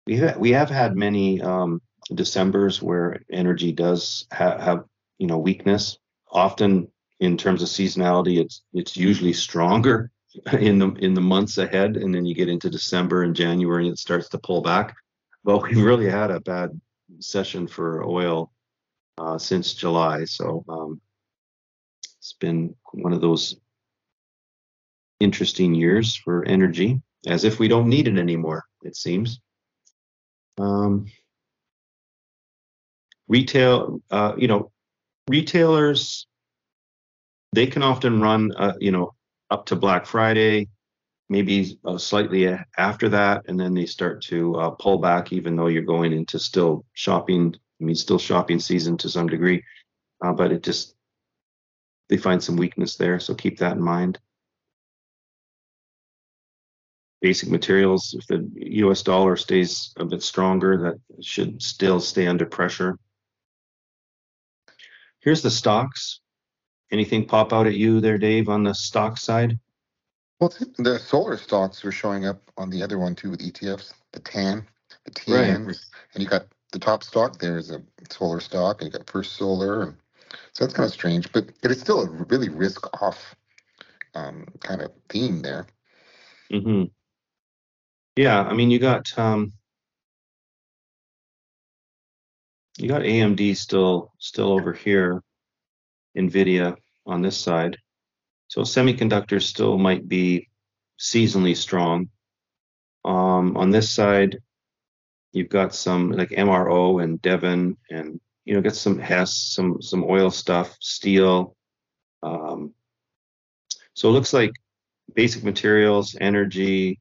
We 0.06 0.18
have, 0.18 0.38
we 0.38 0.52
have 0.52 0.70
had 0.70 0.98
many 0.98 1.42
um, 1.42 1.82
Decembers 2.14 2.82
where 2.82 3.22
energy 3.32 3.72
does 3.72 4.28
ha- 4.32 4.58
have 4.58 4.84
you 5.20 5.28
know 5.28 5.38
weakness. 5.38 5.98
Often 6.32 6.90
in 7.20 7.38
terms 7.38 7.62
of 7.62 7.70
seasonality, 7.70 8.40
it's 8.40 8.64
it's 8.74 8.98
usually 8.98 9.34
stronger 9.34 10.12
in 10.60 10.80
the 10.80 10.92
in 10.94 11.14
the 11.14 11.22
months 11.22 11.58
ahead, 11.58 11.98
and 11.98 12.14
then 12.14 12.26
you 12.26 12.36
get 12.36 12.50
into 12.50 12.70
December 12.70 13.24
and 13.24 13.36
January, 13.36 13.86
and 13.86 13.94
it 13.94 14.00
starts 14.00 14.30
to 14.30 14.38
pull 14.38 14.62
back. 14.62 14.96
But 15.44 15.64
we've 15.64 15.84
really 15.84 16.10
had 16.10 16.32
a 16.32 16.40
bad 16.40 16.80
session 17.20 17.68
for 17.68 18.04
oil 18.04 18.52
uh, 19.18 19.38
since 19.38 19.74
July, 19.74 20.26
so 20.26 20.64
um, 20.70 21.02
it's 22.18 22.34
been 22.40 22.76
one 22.94 23.14
of 23.14 23.22
those 23.22 23.56
interesting 25.20 25.74
years 25.74 26.16
for 26.16 26.46
energy, 26.46 27.02
as 27.28 27.44
if 27.44 27.60
we 27.60 27.68
don't 27.68 27.90
need 27.90 28.08
it 28.08 28.18
anymore. 28.18 28.64
It 28.84 28.96
seems. 28.96 29.40
Um, 30.58 31.08
retail, 33.28 34.02
uh, 34.12 34.34
you 34.38 34.48
know, 34.48 34.72
retailers, 35.28 36.28
they 37.54 37.68
can 37.68 37.84
often 37.84 38.22
run, 38.22 38.52
uh, 38.56 38.74
you 38.80 38.92
know, 38.92 39.14
up 39.54 39.68
to 39.68 39.76
Black 39.76 40.08
Friday, 40.08 40.68
maybe 41.30 41.80
uh, 41.86 42.00
slightly 42.00 42.58
after 42.76 43.08
that, 43.10 43.44
and 43.48 43.60
then 43.60 43.76
they 43.76 43.86
start 43.86 44.24
to 44.24 44.56
uh, 44.56 44.70
pull 44.72 44.98
back, 44.98 45.32
even 45.32 45.56
though 45.56 45.68
you're 45.68 45.84
going 45.84 46.12
into 46.12 46.40
still 46.40 46.84
shopping. 46.94 47.56
I 47.80 47.84
mean, 47.84 47.96
still 47.96 48.18
shopping 48.18 48.60
season 48.60 48.98
to 48.98 49.10
some 49.10 49.28
degree, 49.28 49.64
uh, 50.26 50.34
but 50.34 50.52
it 50.52 50.64
just 50.64 50.96
they 52.10 52.18
find 52.18 52.44
some 52.44 52.56
weakness 52.58 52.96
there. 52.96 53.20
So 53.20 53.36
keep 53.36 53.60
that 53.60 53.78
in 53.78 53.82
mind. 53.84 54.20
Basic 57.22 57.50
materials, 57.50 58.16
if 58.18 58.26
the 58.28 58.50
U.S. 58.82 59.04
dollar 59.04 59.36
stays 59.36 59.94
a 59.98 60.06
bit 60.06 60.24
stronger, 60.24 60.78
that 60.78 61.24
should 61.24 61.62
still 61.62 62.00
stay 62.00 62.26
under 62.26 62.46
pressure. 62.46 62.98
Here's 65.20 65.44
the 65.44 65.52
stocks. 65.52 66.20
Anything 66.94 67.26
pop 67.26 67.52
out 67.52 67.66
at 67.66 67.74
you 67.74 68.00
there, 68.00 68.20
Dave, 68.20 68.50
on 68.50 68.64
the 68.64 68.74
stock 68.74 69.18
side? 69.18 69.58
Well, 70.40 70.54
the 70.78 71.00
solar 71.00 71.38
stocks 71.38 71.84
were 71.84 71.92
showing 71.92 72.28
up 72.28 72.40
on 72.56 72.70
the 72.70 72.84
other 72.84 73.00
one 73.00 73.16
too 73.16 73.32
with 73.32 73.40
ETFs, 73.40 73.94
the 74.12 74.20
TAN, 74.20 74.68
the 75.04 75.10
TN, 75.10 75.66
right. 75.66 75.76
and 76.14 76.24
you 76.24 76.30
got 76.30 76.46
the 76.72 76.78
top 76.78 77.04
stock 77.04 77.40
there 77.40 77.58
is 77.58 77.72
a 77.72 77.82
solar 78.12 78.40
stock, 78.40 78.80
and 78.80 78.92
you 78.92 78.96
got 78.96 79.10
First 79.10 79.38
Solar, 79.38 79.82
and 79.82 79.96
so 80.52 80.64
that's 80.64 80.76
kind 80.76 80.86
of 80.86 80.94
strange, 80.94 81.32
but 81.32 81.48
but 81.64 81.72
it's 81.72 81.82
still 81.82 82.02
a 82.02 82.10
really 82.26 82.50
risk 82.50 82.86
off 83.02 83.36
um, 84.14 84.46
kind 84.60 84.84
of 84.84 84.92
theme 85.10 85.42
there. 85.42 85.66
Mm-hmm. 86.52 86.84
Yeah, 88.18 88.44
I 88.44 88.54
mean, 88.54 88.70
you 88.70 88.78
got 88.78 89.18
um, 89.18 89.54
you 92.78 92.88
got 92.88 93.02
AMD 93.02 93.58
still 93.58 94.14
still 94.20 94.52
over 94.52 94.74
here, 94.74 95.24
Nvidia 96.16 96.78
on 97.06 97.22
this 97.22 97.38
side. 97.38 97.78
So 98.48 98.62
semiconductors 98.62 99.44
still 99.44 99.78
might 99.78 100.08
be 100.08 100.50
seasonally 101.00 101.56
strong. 101.56 102.10
Um, 103.06 103.58
on 103.58 103.72
this 103.72 103.90
side, 103.90 104.38
you've 105.32 105.50
got 105.50 105.74
some 105.74 106.12
like 106.12 106.30
MRO 106.30 107.04
and 107.04 107.22
Devon 107.22 107.78
and 107.90 108.20
you 108.46 108.54
know 108.54 108.62
get 108.62 108.76
some 108.76 109.00
Hess, 109.00 109.36
some 109.36 109.82
some 109.82 110.04
oil 110.04 110.30
stuff, 110.32 110.76
steel. 110.80 111.56
Um, 112.22 112.74
so 113.94 114.10
it 114.10 114.14
looks 114.14 114.34
like 114.34 114.52
basic 115.14 115.44
materials, 115.44 116.16
energy, 116.20 117.00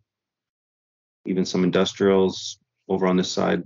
even 1.27 1.45
some 1.45 1.65
industrials 1.65 2.59
over 2.89 3.07
on 3.07 3.17
this 3.17 3.31
side 3.31 3.63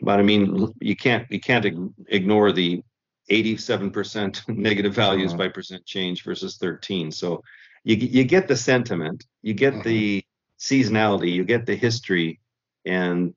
but 0.00 0.18
I 0.18 0.22
mean, 0.22 0.72
you 0.80 0.96
can't 0.96 1.26
you 1.30 1.40
can't 1.40 1.66
ignore 2.08 2.52
the 2.52 2.82
87% 3.30 4.48
negative 4.56 4.94
values 4.94 5.32
uh-huh. 5.32 5.38
by 5.38 5.48
percent 5.48 5.84
change 5.84 6.22
versus 6.22 6.56
13. 6.56 7.10
So 7.12 7.42
you 7.84 7.96
you 7.96 8.24
get 8.24 8.48
the 8.48 8.56
sentiment, 8.56 9.24
you 9.42 9.54
get 9.54 9.74
uh-huh. 9.74 9.82
the 9.84 10.24
seasonality, 10.58 11.32
you 11.32 11.44
get 11.44 11.66
the 11.66 11.76
history, 11.76 12.40
and 12.84 13.34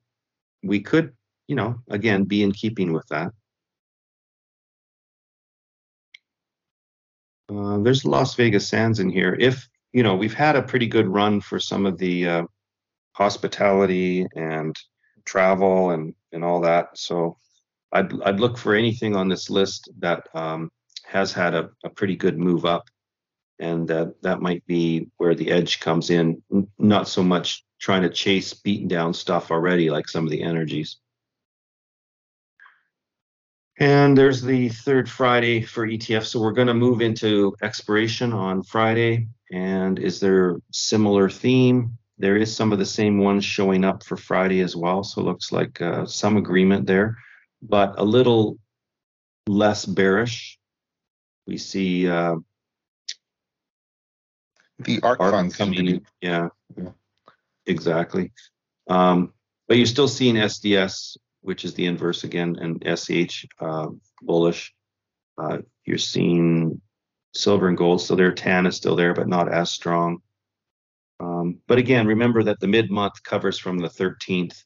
we 0.62 0.80
could, 0.80 1.12
you 1.46 1.56
know, 1.56 1.76
again 1.88 2.24
be 2.24 2.42
in 2.42 2.52
keeping 2.52 2.92
with 2.92 3.06
that. 3.08 3.32
Uh, 7.52 7.78
there's 7.78 8.04
Las 8.04 8.34
Vegas 8.34 8.68
Sands 8.68 9.00
in 9.00 9.10
here. 9.10 9.36
If 9.38 9.68
you 9.92 10.02
know, 10.02 10.14
we've 10.14 10.34
had 10.34 10.56
a 10.56 10.62
pretty 10.62 10.86
good 10.86 11.08
run 11.08 11.40
for 11.40 11.58
some 11.58 11.84
of 11.84 11.98
the 11.98 12.28
uh, 12.28 12.42
hospitality 13.12 14.26
and 14.36 14.76
travel 15.24 15.90
and 15.90 16.14
and 16.32 16.44
all 16.44 16.60
that. 16.60 16.96
So 16.96 17.38
I'd 17.92 18.20
I'd 18.22 18.40
look 18.40 18.58
for 18.58 18.74
anything 18.74 19.16
on 19.16 19.28
this 19.28 19.50
list 19.50 19.90
that 19.98 20.28
um, 20.34 20.70
has 21.04 21.32
had 21.32 21.54
a, 21.54 21.70
a 21.84 21.90
pretty 21.90 22.16
good 22.16 22.38
move 22.38 22.64
up, 22.64 22.88
and 23.58 23.88
that 23.88 24.20
that 24.22 24.40
might 24.40 24.64
be 24.66 25.08
where 25.16 25.34
the 25.34 25.50
edge 25.50 25.80
comes 25.80 26.10
in. 26.10 26.42
Not 26.78 27.08
so 27.08 27.22
much 27.22 27.64
trying 27.80 28.02
to 28.02 28.10
chase 28.10 28.54
beaten 28.54 28.88
down 28.88 29.14
stuff 29.14 29.50
already, 29.50 29.90
like 29.90 30.08
some 30.08 30.24
of 30.24 30.30
the 30.30 30.42
energies. 30.42 30.98
And 33.80 34.16
there's 34.16 34.42
the 34.42 34.68
third 34.68 35.08
Friday 35.08 35.62
for 35.62 35.86
ETF. 35.86 36.26
So 36.26 36.38
we're 36.38 36.52
going 36.52 36.68
to 36.68 36.74
move 36.74 37.00
into 37.00 37.56
expiration 37.62 38.30
on 38.34 38.62
Friday. 38.62 39.28
And 39.50 39.98
is 39.98 40.20
there 40.20 40.56
similar 40.70 41.30
theme? 41.30 41.96
There 42.18 42.36
is 42.36 42.54
some 42.54 42.72
of 42.72 42.78
the 42.78 42.84
same 42.84 43.18
ones 43.18 43.42
showing 43.42 43.86
up 43.86 44.04
for 44.04 44.18
Friday 44.18 44.60
as 44.60 44.76
well. 44.76 45.02
So 45.02 45.22
looks 45.22 45.50
like 45.50 45.80
uh, 45.80 46.04
some 46.04 46.36
agreement 46.36 46.86
there, 46.86 47.16
but 47.62 47.98
a 47.98 48.04
little 48.04 48.58
less 49.46 49.84
bearish. 49.84 50.58
We 51.46 51.58
see 51.58 52.08
uh, 52.08 52.36
the 54.78 55.00
ARK, 55.02 55.20
ARK 55.20 55.32
funds 55.32 55.56
coming 55.56 55.86
in. 55.86 56.06
Yeah, 56.20 56.48
yeah. 56.76 56.90
exactly. 57.66 58.32
Um, 58.88 59.32
but 59.68 59.76
you're 59.76 59.86
still 59.86 60.08
seeing 60.08 60.36
SDS, 60.36 61.16
which 61.42 61.64
is 61.64 61.74
the 61.74 61.86
inverse 61.86 62.24
again, 62.24 62.56
and 62.60 62.82
SH 62.98 63.46
uh, 63.60 63.88
bullish. 64.22 64.74
Uh, 65.38 65.58
you're 65.84 65.98
seeing 65.98 66.80
silver 67.34 67.68
and 67.68 67.76
gold 67.76 68.02
so 68.02 68.14
there. 68.14 68.32
Tan 68.32 68.66
is 68.66 68.76
still 68.76 68.96
there, 68.96 69.14
but 69.14 69.28
not 69.28 69.52
as 69.52 69.70
strong. 69.70 70.18
Um, 71.20 71.58
but 71.66 71.78
again, 71.78 72.06
remember 72.06 72.42
that 72.44 72.60
the 72.60 72.66
mid-month 72.66 73.22
covers 73.22 73.58
from 73.58 73.78
the 73.78 73.88
13th 73.88 74.64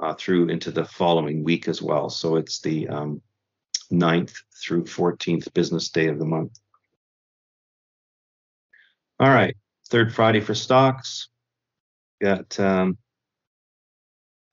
uh, 0.00 0.14
through 0.14 0.48
into 0.48 0.70
the 0.70 0.84
following 0.84 1.44
week 1.44 1.68
as 1.68 1.82
well. 1.82 2.08
So 2.08 2.36
it's 2.36 2.60
the 2.60 2.88
um, 2.88 3.22
9th 3.92 4.34
through 4.62 4.84
14th 4.84 5.52
business 5.52 5.90
day 5.90 6.08
of 6.08 6.18
the 6.18 6.24
month. 6.24 6.58
All 9.18 9.28
right, 9.28 9.54
third 9.90 10.14
Friday 10.14 10.40
for 10.40 10.54
stocks. 10.54 11.28
Got 12.22 12.58
um, 12.58 12.96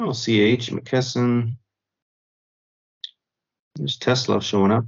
oh, 0.01 0.11
CH, 0.11 0.71
McKesson. 0.71 1.55
There's 3.75 3.97
Tesla 3.97 4.41
showing 4.41 4.71
up. 4.71 4.85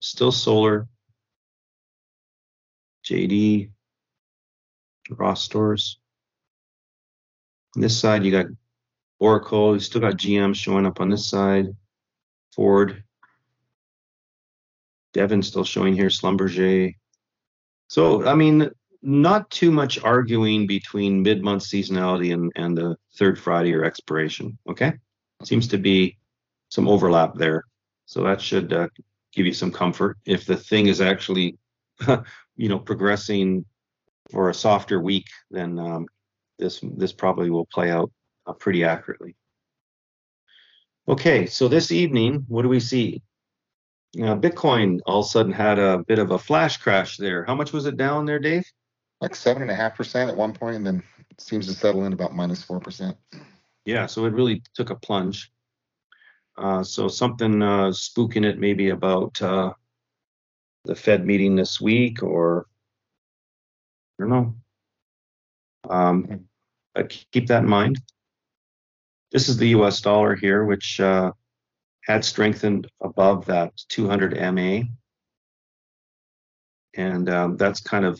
Still 0.00 0.30
solar. 0.30 0.86
JD, 3.04 3.70
Ross 5.10 5.42
stores. 5.42 5.98
On 7.74 7.82
this 7.82 7.98
side, 7.98 8.24
you 8.24 8.30
got 8.30 8.46
Oracle. 9.18 9.74
You 9.74 9.80
still 9.80 10.00
got 10.00 10.14
GM 10.14 10.54
showing 10.54 10.86
up 10.86 11.00
on 11.00 11.08
this 11.08 11.28
side. 11.28 11.66
Ford. 12.54 13.02
Devon 15.12 15.42
still 15.42 15.64
showing 15.64 15.94
here. 15.94 16.08
Schlumberger. 16.08 16.94
So, 17.88 18.26
I 18.26 18.34
mean, 18.34 18.70
not 19.02 19.48
too 19.50 19.70
much 19.70 20.02
arguing 20.02 20.66
between 20.66 21.22
mid-month 21.22 21.62
seasonality 21.62 22.34
and, 22.34 22.52
and 22.56 22.76
the 22.76 22.96
third 23.16 23.38
Friday 23.38 23.72
or 23.74 23.84
expiration. 23.84 24.58
Okay, 24.68 24.94
seems 25.44 25.68
to 25.68 25.78
be 25.78 26.18
some 26.68 26.88
overlap 26.88 27.34
there. 27.34 27.64
So 28.06 28.22
that 28.24 28.40
should 28.40 28.72
uh, 28.72 28.88
give 29.32 29.46
you 29.46 29.52
some 29.52 29.70
comfort 29.70 30.18
if 30.26 30.44
the 30.46 30.56
thing 30.56 30.88
is 30.88 31.00
actually, 31.00 31.56
you 32.56 32.68
know, 32.68 32.78
progressing 32.78 33.64
for 34.30 34.50
a 34.50 34.54
softer 34.54 35.00
week, 35.00 35.26
then 35.50 35.78
um, 35.78 36.06
this 36.58 36.80
this 36.96 37.12
probably 37.12 37.50
will 37.50 37.66
play 37.66 37.90
out 37.90 38.10
uh, 38.46 38.52
pretty 38.52 38.84
accurately. 38.84 39.34
Okay, 41.08 41.46
so 41.46 41.68
this 41.68 41.92
evening, 41.92 42.44
what 42.48 42.62
do 42.62 42.68
we 42.68 42.80
see? 42.80 43.22
Yeah, 44.12 44.34
Bitcoin 44.34 45.00
all 45.06 45.20
of 45.20 45.26
a 45.26 45.28
sudden 45.28 45.52
had 45.52 45.78
a 45.78 45.98
bit 45.98 46.18
of 46.18 46.30
a 46.30 46.38
flash 46.38 46.78
crash 46.78 47.16
there. 47.16 47.44
How 47.44 47.54
much 47.54 47.72
was 47.72 47.86
it 47.86 47.96
down 47.96 48.24
there, 48.24 48.38
Dave? 48.38 48.64
Like 49.20 49.34
seven 49.34 49.62
and 49.62 49.70
a 49.70 49.74
half 49.74 49.94
percent 49.94 50.30
at 50.30 50.36
one 50.36 50.52
point, 50.52 50.76
and 50.76 50.86
then 50.86 51.02
it 51.30 51.40
seems 51.40 51.66
to 51.66 51.74
settle 51.74 52.04
in 52.04 52.12
about 52.12 52.34
minus 52.34 52.62
four 52.62 52.80
percent. 52.80 53.16
Yeah, 53.84 54.06
so 54.06 54.24
it 54.24 54.32
really 54.32 54.62
took 54.74 54.90
a 54.90 54.96
plunge. 54.96 55.52
Uh, 56.58 56.82
so 56.82 57.08
something 57.08 57.62
uh, 57.62 57.88
spooking 57.90 58.44
it 58.44 58.58
maybe 58.58 58.88
about 58.88 59.40
uh, 59.42 59.72
the 60.84 60.94
Fed 60.94 61.24
meeting 61.24 61.54
this 61.54 61.80
week, 61.80 62.22
or 62.22 62.66
I 64.18 64.22
don't 64.22 64.30
know. 64.30 64.54
Um, 65.88 66.46
but 66.94 67.10
keep 67.30 67.46
that 67.48 67.62
in 67.62 67.68
mind. 67.68 68.00
This 69.36 69.50
is 69.50 69.58
the 69.58 69.68
U.S. 69.68 70.00
dollar 70.00 70.34
here, 70.34 70.64
which 70.64 70.98
uh, 70.98 71.30
had 72.04 72.24
strengthened 72.24 72.90
above 73.02 73.44
that 73.44 73.76
200 73.90 74.32
MA. 74.54 74.84
And 76.94 77.28
um, 77.28 77.58
that's 77.58 77.82
kind 77.82 78.06
of 78.06 78.18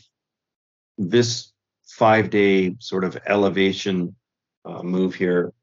this 0.99 1.55
five 1.87 2.29
day 2.29 2.77
sort 2.81 3.03
of 3.03 3.17
elevation 3.27 4.15
uh, 4.67 4.83
move 4.83 5.15
here 5.15 5.55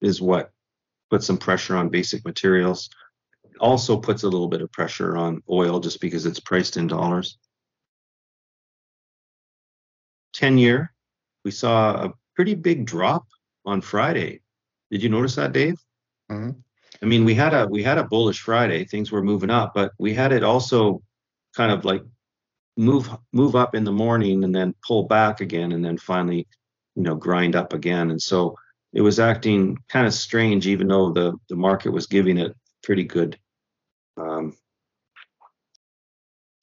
is 0.00 0.20
what 0.20 0.50
puts 1.08 1.24
some 1.24 1.38
pressure 1.38 1.76
on 1.76 1.88
basic 1.88 2.24
materials. 2.24 2.90
Also 3.60 3.96
puts 3.96 4.24
a 4.24 4.28
little 4.28 4.48
bit 4.48 4.62
of 4.62 4.72
pressure 4.72 5.16
on 5.16 5.44
oil 5.48 5.78
just 5.78 6.00
because 6.00 6.26
it's 6.26 6.40
priced 6.40 6.76
in 6.76 6.88
dollars. 6.88 7.38
10 10.32 10.58
year, 10.58 10.92
we 11.44 11.52
saw 11.52 12.06
a 12.06 12.12
pretty 12.34 12.56
big 12.56 12.84
drop 12.84 13.26
on 13.64 13.80
Friday. 13.80 14.40
Did 14.90 15.02
you 15.02 15.08
notice 15.08 15.36
that, 15.36 15.52
Dave? 15.52 15.80
Mm-hmm. 16.30 16.50
I 17.02 17.06
mean, 17.06 17.24
we 17.24 17.34
had 17.34 17.54
a 17.54 17.66
we 17.66 17.82
had 17.82 17.98
a 17.98 18.04
bullish 18.04 18.40
Friday. 18.40 18.84
Things 18.84 19.10
were 19.10 19.22
moving 19.22 19.50
up, 19.50 19.72
but 19.74 19.92
we 19.98 20.14
had 20.14 20.32
it 20.32 20.44
also 20.44 21.02
kind 21.54 21.72
of 21.72 21.84
like 21.84 22.02
move 22.76 23.08
move 23.32 23.56
up 23.56 23.74
in 23.74 23.84
the 23.84 23.92
morning 23.92 24.44
and 24.44 24.54
then 24.54 24.74
pull 24.86 25.04
back 25.04 25.40
again, 25.40 25.72
and 25.72 25.84
then 25.84 25.98
finally, 25.98 26.46
you 26.94 27.02
know, 27.02 27.14
grind 27.14 27.56
up 27.56 27.72
again. 27.72 28.10
And 28.10 28.20
so 28.22 28.56
it 28.92 29.00
was 29.00 29.18
acting 29.18 29.78
kind 29.88 30.06
of 30.06 30.14
strange, 30.14 30.66
even 30.66 30.88
though 30.88 31.12
the 31.12 31.32
the 31.48 31.56
market 31.56 31.90
was 31.90 32.06
giving 32.06 32.38
it 32.38 32.54
pretty 32.82 33.04
good, 33.04 33.38
um, 34.16 34.56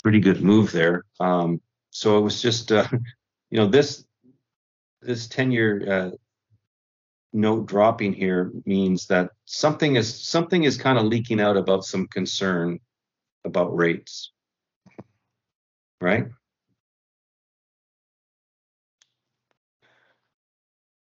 pretty 0.03 0.19
good 0.19 0.41
move 0.41 0.71
there. 0.71 1.03
Um, 1.19 1.61
so 1.91 2.17
it 2.17 2.21
was 2.21 2.41
just, 2.41 2.71
uh, 2.71 2.87
you 3.49 3.57
know, 3.57 3.67
this 3.67 4.05
this 5.01 5.27
ten 5.27 5.51
year 5.51 5.83
uh, 5.91 6.11
note 7.33 7.67
dropping 7.67 8.13
here 8.13 8.51
means 8.65 9.07
that 9.07 9.31
something 9.45 9.95
is 9.95 10.23
something 10.23 10.63
is 10.63 10.77
kind 10.77 10.97
of 10.97 11.05
leaking 11.05 11.39
out 11.39 11.57
about 11.57 11.85
some 11.85 12.07
concern 12.07 12.79
about 13.45 13.75
rates. 13.75 14.31
Right? 16.01 16.25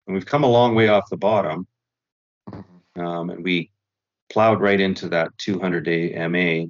And 0.07 0.15
we've 0.15 0.27
come 0.27 0.45
a 0.45 0.49
long 0.49 0.75
way 0.75 0.89
off 0.89 1.11
the 1.11 1.17
bottom. 1.17 1.67
Um, 2.97 3.31
and 3.31 3.45
we 3.45 3.71
plowed 4.31 4.61
right 4.61 4.81
into 4.81 5.09
that 5.11 5.37
200 5.39 5.85
day 5.85 6.29
ma 6.29 6.67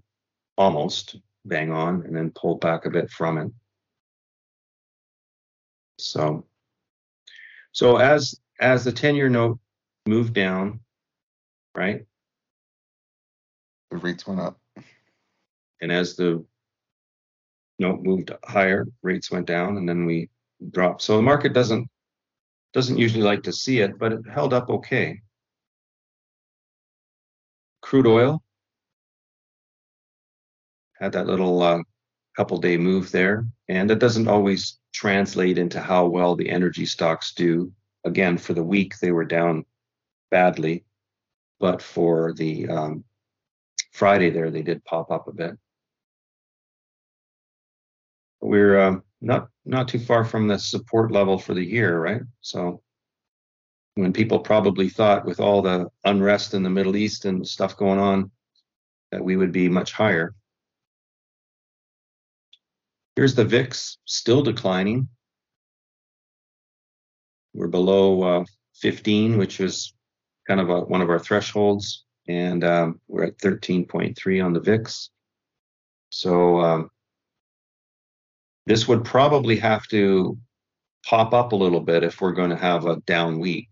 almost 0.63 1.17
bang 1.45 1.73
on 1.73 2.03
and 2.03 2.15
then 2.15 2.31
pulled 2.35 2.61
back 2.61 2.85
a 2.85 2.91
bit 2.91 3.11
from 3.11 3.39
it. 3.39 3.51
So 5.99 6.45
so 7.73 7.97
as 7.97 8.35
as 8.59 8.85
the 8.85 8.93
10 8.93 9.15
year 9.17 9.29
note 9.29 9.59
moved 10.07 10.35
down, 10.35 10.81
right? 11.75 12.07
The 13.91 13.97
rates 13.99 14.27
went 14.27 14.41
up. 14.41 14.59
And 15.81 15.93
as 15.93 16.17
the 16.17 16.45
note 17.79 18.03
moved 18.03 18.33
higher, 18.45 18.87
rates 19.03 19.31
went 19.31 19.47
down 19.47 19.77
and 19.77 19.89
then 19.89 20.05
we 20.05 20.29
dropped. 20.71 21.03
So 21.03 21.17
the 21.17 21.23
market 21.23 21.53
doesn't 21.53 21.89
doesn't 22.75 22.99
usually 22.99 23.23
like 23.23 23.43
to 23.45 23.53
see 23.53 23.81
it, 23.81 23.99
but 23.99 24.13
it 24.13 24.21
held 24.31 24.53
up 24.53 24.69
okay. 24.69 25.21
Crude 27.81 28.07
oil 28.07 28.43
had 31.01 31.13
that 31.13 31.27
little 31.27 31.63
uh, 31.63 31.79
couple 32.37 32.59
day 32.59 32.77
move 32.77 33.11
there, 33.11 33.47
and 33.69 33.89
that 33.89 34.01
doesn't 34.01 34.29
always 34.29 34.79
translate 34.93 35.59
into 35.59 35.81
how 35.81 36.07
well 36.07 36.37
the 36.37 36.51
energy 36.51 36.85
stocks 36.85 37.33
do 37.33 37.73
again, 38.09 38.37
for 38.39 38.55
the 38.55 38.65
week, 38.65 38.99
they 38.99 39.13
were 39.13 39.25
down 39.25 39.65
badly, 40.31 40.85
but 41.61 41.81
for 41.81 42.33
the 42.35 42.69
um, 42.69 43.05
Friday 43.93 44.31
there, 44.31 44.51
they 44.51 44.63
did 44.63 44.85
pop 44.85 45.11
up 45.13 45.29
a 45.29 45.33
bit. 45.33 45.57
We're 48.41 48.81
um, 48.81 49.03
not 49.21 49.49
not 49.65 49.89
too 49.89 49.99
far 49.99 50.25
from 50.25 50.49
the 50.49 50.59
support 50.59 51.13
level 51.13 51.39
for 51.39 51.55
the 51.55 51.65
year, 51.65 52.01
right? 52.01 52.23
So 52.41 52.83
when 53.95 54.13
people 54.13 54.39
probably 54.39 54.89
thought 54.89 55.25
with 55.25 55.41
all 55.41 55.61
the 55.61 55.89
unrest 56.05 56.55
in 56.55 56.63
the 56.63 56.71
Middle 56.71 56.97
East 56.97 57.25
and 57.25 57.47
stuff 57.47 57.77
going 57.77 57.99
on 57.99 58.31
that 59.11 59.25
we 59.25 59.37
would 59.37 59.53
be 59.53 59.69
much 59.69 59.93
higher. 59.93 60.35
Here's 63.17 63.35
the 63.35 63.45
VIX 63.45 63.99
still 64.05 64.43
declining. 64.43 65.09
We're 67.59 67.67
below 67.67 68.23
uh, 68.23 68.45
15, 68.77 69.37
which 69.37 69.59
was 69.59 69.93
kind 70.47 70.61
of 70.61 70.71
a, 70.71 70.83
one 70.83 71.03
of 71.03 71.11
our 71.11 71.19
thresholds, 71.19 72.05
and 72.29 72.63
um, 72.63 73.01
we're 73.09 73.25
at 73.25 73.39
13.3 73.39 74.45
on 74.45 74.53
the 74.53 74.61
VIX. 74.61 75.11
So 76.11 76.61
um, 76.61 76.91
this 78.67 78.87
would 78.87 79.05
probably 79.05 79.57
have 79.57 79.89
to 79.89 80.39
pop 81.05 81.35
up 81.35 81.51
a 81.51 81.57
little 81.57 81.81
bit 81.81 82.05
if 82.05 82.21
we're 82.21 82.33
going 82.33 82.51
to 82.51 82.57
have 82.57 82.87
a 82.87 83.01
down 83.07 83.41
week. 83.41 83.69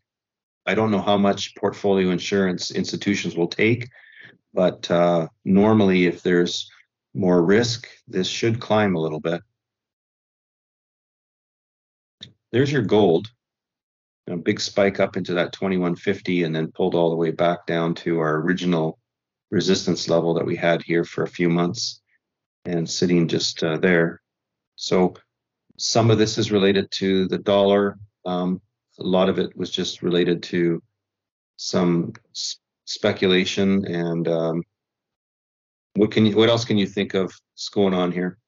I 0.67 0.75
don't 0.75 0.91
know 0.91 1.01
how 1.01 1.17
much 1.17 1.55
portfolio 1.55 2.11
insurance 2.11 2.73
institutions 2.73 3.37
will 3.37 3.47
take, 3.47 3.89
but 4.53 4.91
uh, 4.91 5.29
normally 5.45 6.07
if 6.07 6.25
there's 6.25 6.69
more 7.15 7.41
risk, 7.41 7.87
this 8.09 8.27
should 8.27 8.59
climb 8.59 8.97
a 8.97 9.01
little 9.01 9.21
bit. 9.21 9.43
There's 12.51 12.73
your 12.73 12.83
gold 12.83 13.31
a 14.29 14.37
big 14.37 14.61
spike 14.61 14.99
up 15.01 15.17
into 15.17 15.35
that 15.35 15.53
2150 15.53 16.45
and 16.45 16.55
then 16.55 16.73
pulled 16.73 16.95
all 16.95 17.11
the 17.11 17.17
way 17.17 17.31
back 17.31 17.67
down 17.67 17.95
to 17.95 18.19
our 18.19 18.37
original 18.37 18.99
resistance 19.51 20.09
level 20.09 20.35
that 20.35 20.47
we 20.47 20.57
had 20.57 20.83
here 20.83 21.05
for 21.05 21.23
a 21.23 21.29
few 21.29 21.49
months 21.49 22.03
and 22.65 22.89
sitting 22.89 23.29
just 23.29 23.63
uh, 23.63 23.77
there. 23.79 24.21
So 24.75 25.15
some 25.79 26.11
of 26.11 26.19
this 26.19 26.39
is 26.39 26.51
related 26.51 26.91
to 26.93 27.29
the 27.29 27.39
dollar. 27.39 27.99
Um, 28.25 28.61
a 28.99 29.05
lot 29.05 29.29
of 29.29 29.39
it 29.39 29.57
was 29.57 29.71
just 29.71 30.03
related 30.03 30.43
to 30.45 30.83
some 31.57 32.13
s- 32.35 32.59
speculation 32.85 33.87
and 33.87 34.27
um, 34.27 34.63
what 35.95 36.11
can 36.11 36.27
you 36.27 36.37
what 36.37 36.49
else 36.49 36.65
can 36.65 36.77
you 36.77 36.87
think 36.87 37.15
of 37.15 37.33
is 37.57 37.69
going 37.69 37.95
on 37.95 38.13
here? 38.13 38.39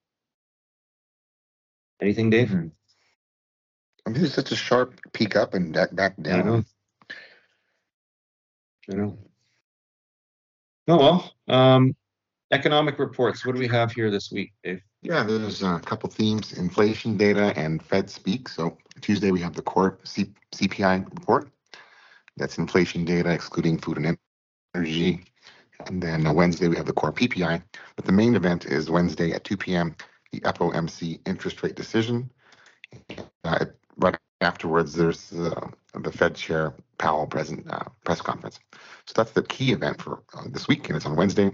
Anything, 2.00 2.30
Dave? 2.30 2.48
Mm-hmm. 2.48 2.68
I 4.08 4.10
mean, 4.10 4.24
it's 4.24 4.34
such 4.34 4.52
a 4.52 4.56
sharp 4.56 4.98
peak 5.12 5.36
up 5.36 5.52
and 5.52 5.70
back 5.74 5.94
back 5.94 6.16
down. 6.22 6.40
I 6.40 6.42
know. 6.42 6.64
I 8.90 8.94
know. 8.94 9.18
Oh 10.88 10.96
well. 10.96 11.34
Um, 11.46 11.94
economic 12.50 12.98
reports. 12.98 13.44
What 13.44 13.54
do 13.54 13.58
we 13.58 13.68
have 13.68 13.92
here 13.92 14.10
this 14.10 14.32
week, 14.32 14.54
Dave? 14.64 14.80
Yeah, 15.02 15.24
there's 15.24 15.62
a 15.62 15.78
couple 15.80 16.08
themes: 16.08 16.54
inflation 16.54 17.18
data 17.18 17.52
and 17.54 17.82
Fed 17.82 18.08
speak. 18.08 18.48
So 18.48 18.78
Tuesday 19.02 19.30
we 19.30 19.40
have 19.40 19.52
the 19.52 19.60
core 19.60 19.98
C- 20.04 20.32
CPI 20.54 21.04
report. 21.04 21.50
That's 22.38 22.56
inflation 22.56 23.04
data 23.04 23.30
excluding 23.30 23.76
food 23.76 23.98
and 23.98 24.16
energy. 24.74 25.22
And 25.84 26.02
then 26.02 26.26
uh, 26.26 26.32
Wednesday 26.32 26.68
we 26.68 26.76
have 26.76 26.86
the 26.86 26.94
core 26.94 27.12
PPI. 27.12 27.62
But 27.94 28.06
the 28.06 28.12
main 28.12 28.36
event 28.36 28.64
is 28.64 28.88
Wednesday 28.88 29.32
at 29.32 29.44
2 29.44 29.58
p.m. 29.58 29.94
The 30.32 30.40
FOMC 30.40 31.20
interest 31.26 31.62
rate 31.62 31.74
decision. 31.74 32.30
Uh, 33.10 33.24
right 33.44 33.68
afterwards, 34.40 34.94
there's 34.94 35.32
uh, 35.32 35.68
the 35.94 36.12
Fed 36.12 36.34
Chair 36.34 36.74
Powell 36.98 37.26
present 37.26 37.66
uh, 37.70 37.84
press 38.04 38.20
conference. 38.20 38.60
So 39.06 39.12
that's 39.16 39.32
the 39.32 39.42
key 39.42 39.72
event 39.72 40.00
for 40.00 40.22
uh, 40.34 40.44
this 40.48 40.68
week, 40.68 40.88
and 40.88 40.96
it's 40.96 41.06
on 41.06 41.16
Wednesday. 41.16 41.50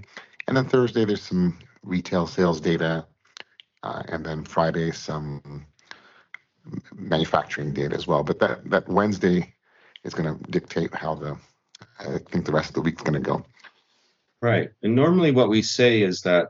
And 0.47 0.57
then 0.57 0.67
Thursday, 0.67 1.05
there's 1.05 1.23
some 1.23 1.59
retail 1.83 2.27
sales 2.27 2.61
data, 2.61 3.07
uh, 3.83 4.03
and 4.09 4.25
then 4.25 4.45
Friday 4.45 4.91
some 4.91 5.67
manufacturing 6.95 7.73
data 7.73 7.95
as 7.95 8.07
well. 8.07 8.23
But 8.23 8.39
that 8.41 8.69
that 8.71 8.89
Wednesday 8.89 9.55
is 10.05 10.15
going 10.15 10.39
to 10.39 10.51
dictate 10.51 10.95
how 10.95 11.15
the 11.15 11.37
I 11.99 12.19
think 12.31 12.45
the 12.45 12.53
rest 12.53 12.71
of 12.71 12.75
the 12.75 12.81
week's 12.83 13.03
going 13.03 13.15
to 13.15 13.21
go. 13.21 13.45
Right, 14.43 14.71
and 14.83 14.95
normally 14.95 15.31
what 15.31 15.49
we 15.49 15.63
say 15.63 16.03
is 16.03 16.21
that 16.23 16.49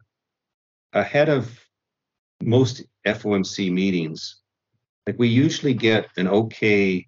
ahead 0.93 1.29
of 1.29 1.61
most 2.43 2.83
FOMC 3.07 3.73
meetings, 3.73 4.41
like 5.07 5.19
we 5.19 5.29
usually 5.29 5.75
get 5.75 6.07
an 6.17 6.29
okay 6.29 7.07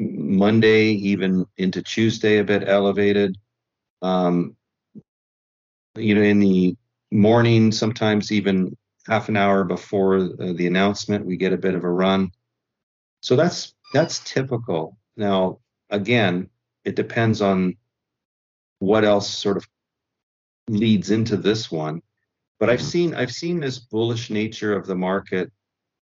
Monday, 0.00 0.86
even 0.88 1.46
into 1.56 1.82
Tuesday, 1.82 2.38
a 2.38 2.44
bit 2.44 2.68
elevated. 2.68 3.38
Um, 4.02 4.56
you 5.96 6.14
know, 6.14 6.22
in 6.22 6.40
the 6.40 6.76
morning, 7.12 7.70
sometimes 7.70 8.32
even 8.32 8.76
half 9.06 9.28
an 9.28 9.36
hour 9.36 9.64
before 9.64 10.20
the 10.20 10.66
announcement, 10.66 11.26
we 11.26 11.36
get 11.36 11.52
a 11.52 11.58
bit 11.58 11.74
of 11.74 11.84
a 11.84 11.90
run. 11.90 12.30
So 13.22 13.36
that's 13.36 13.74
that's 13.92 14.18
typical. 14.20 14.98
Now, 15.16 15.60
again, 15.90 16.50
it 16.84 16.96
depends 16.96 17.40
on 17.40 17.76
what 18.80 19.04
else 19.04 19.28
sort 19.28 19.56
of 19.56 19.68
leads 20.68 21.10
into 21.10 21.36
this 21.36 21.70
one. 21.70 22.02
But 22.58 22.70
I've 22.70 22.80
mm-hmm. 22.80 22.88
seen 22.88 23.14
I've 23.14 23.32
seen 23.32 23.60
this 23.60 23.78
bullish 23.78 24.30
nature 24.30 24.76
of 24.76 24.86
the 24.86 24.96
market 24.96 25.52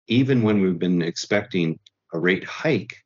even 0.06 0.42
when 0.42 0.60
we've 0.60 0.78
been 0.78 1.02
expecting 1.02 1.78
a 2.12 2.18
rate 2.18 2.44
hike, 2.44 3.04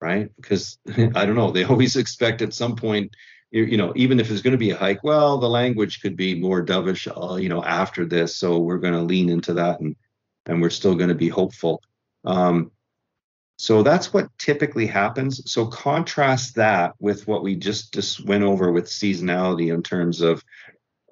right? 0.00 0.30
Because 0.36 0.78
I 0.86 1.26
don't 1.26 1.36
know, 1.36 1.50
they 1.50 1.64
always 1.72 1.96
expect 1.96 2.42
at 2.42 2.54
some 2.54 2.76
point, 2.76 3.14
you, 3.50 3.64
you 3.64 3.76
know, 3.76 3.92
even 3.96 4.20
if 4.20 4.28
there's 4.28 4.42
going 4.42 4.52
to 4.52 4.58
be 4.58 4.70
a 4.70 4.76
hike, 4.76 5.02
well, 5.02 5.38
the 5.38 5.48
language 5.48 6.00
could 6.00 6.16
be 6.16 6.34
more 6.34 6.64
dovish, 6.64 7.08
uh, 7.10 7.36
you 7.36 7.48
know, 7.48 7.64
after 7.64 8.04
this, 8.04 8.36
so 8.36 8.58
we're 8.58 8.78
going 8.78 8.94
to 8.94 9.02
lean 9.02 9.28
into 9.28 9.54
that, 9.54 9.80
and 9.80 9.96
and 10.46 10.60
we're 10.60 10.70
still 10.70 10.94
going 10.94 11.08
to 11.08 11.14
be 11.14 11.28
hopeful. 11.28 11.82
Um, 12.24 12.70
so 13.58 13.82
that's 13.82 14.12
what 14.12 14.30
typically 14.38 14.86
happens. 14.86 15.52
So 15.52 15.66
contrast 15.66 16.54
that 16.54 16.94
with 16.98 17.28
what 17.28 17.42
we 17.42 17.56
just 17.56 17.92
just 17.92 18.24
went 18.24 18.42
over 18.42 18.72
with 18.72 18.86
seasonality 18.86 19.72
in 19.72 19.82
terms 19.82 20.22
of 20.22 20.42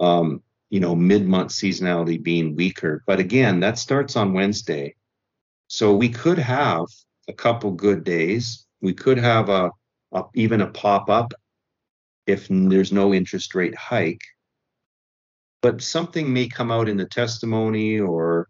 um, 0.00 0.42
you 0.70 0.80
know 0.80 0.94
mid-month 0.94 1.50
seasonality 1.50 2.22
being 2.22 2.56
weaker. 2.56 3.02
But 3.06 3.20
again, 3.20 3.60
that 3.60 3.78
starts 3.78 4.16
on 4.16 4.32
Wednesday. 4.32 4.94
So 5.68 5.94
we 5.94 6.08
could 6.08 6.38
have 6.38 6.86
a 7.28 7.32
couple 7.32 7.70
good 7.72 8.04
days. 8.04 8.66
We 8.80 8.94
could 8.94 9.18
have 9.18 9.48
a, 9.48 9.70
a 10.12 10.24
even 10.34 10.60
a 10.60 10.70
pop-up 10.70 11.34
if 12.26 12.48
there's 12.48 12.92
no 12.92 13.14
interest 13.14 13.54
rate 13.54 13.74
hike. 13.74 14.22
But 15.60 15.82
something 15.82 16.32
may 16.32 16.48
come 16.48 16.70
out 16.70 16.88
in 16.88 16.96
the 16.96 17.06
testimony 17.06 17.98
or 17.98 18.48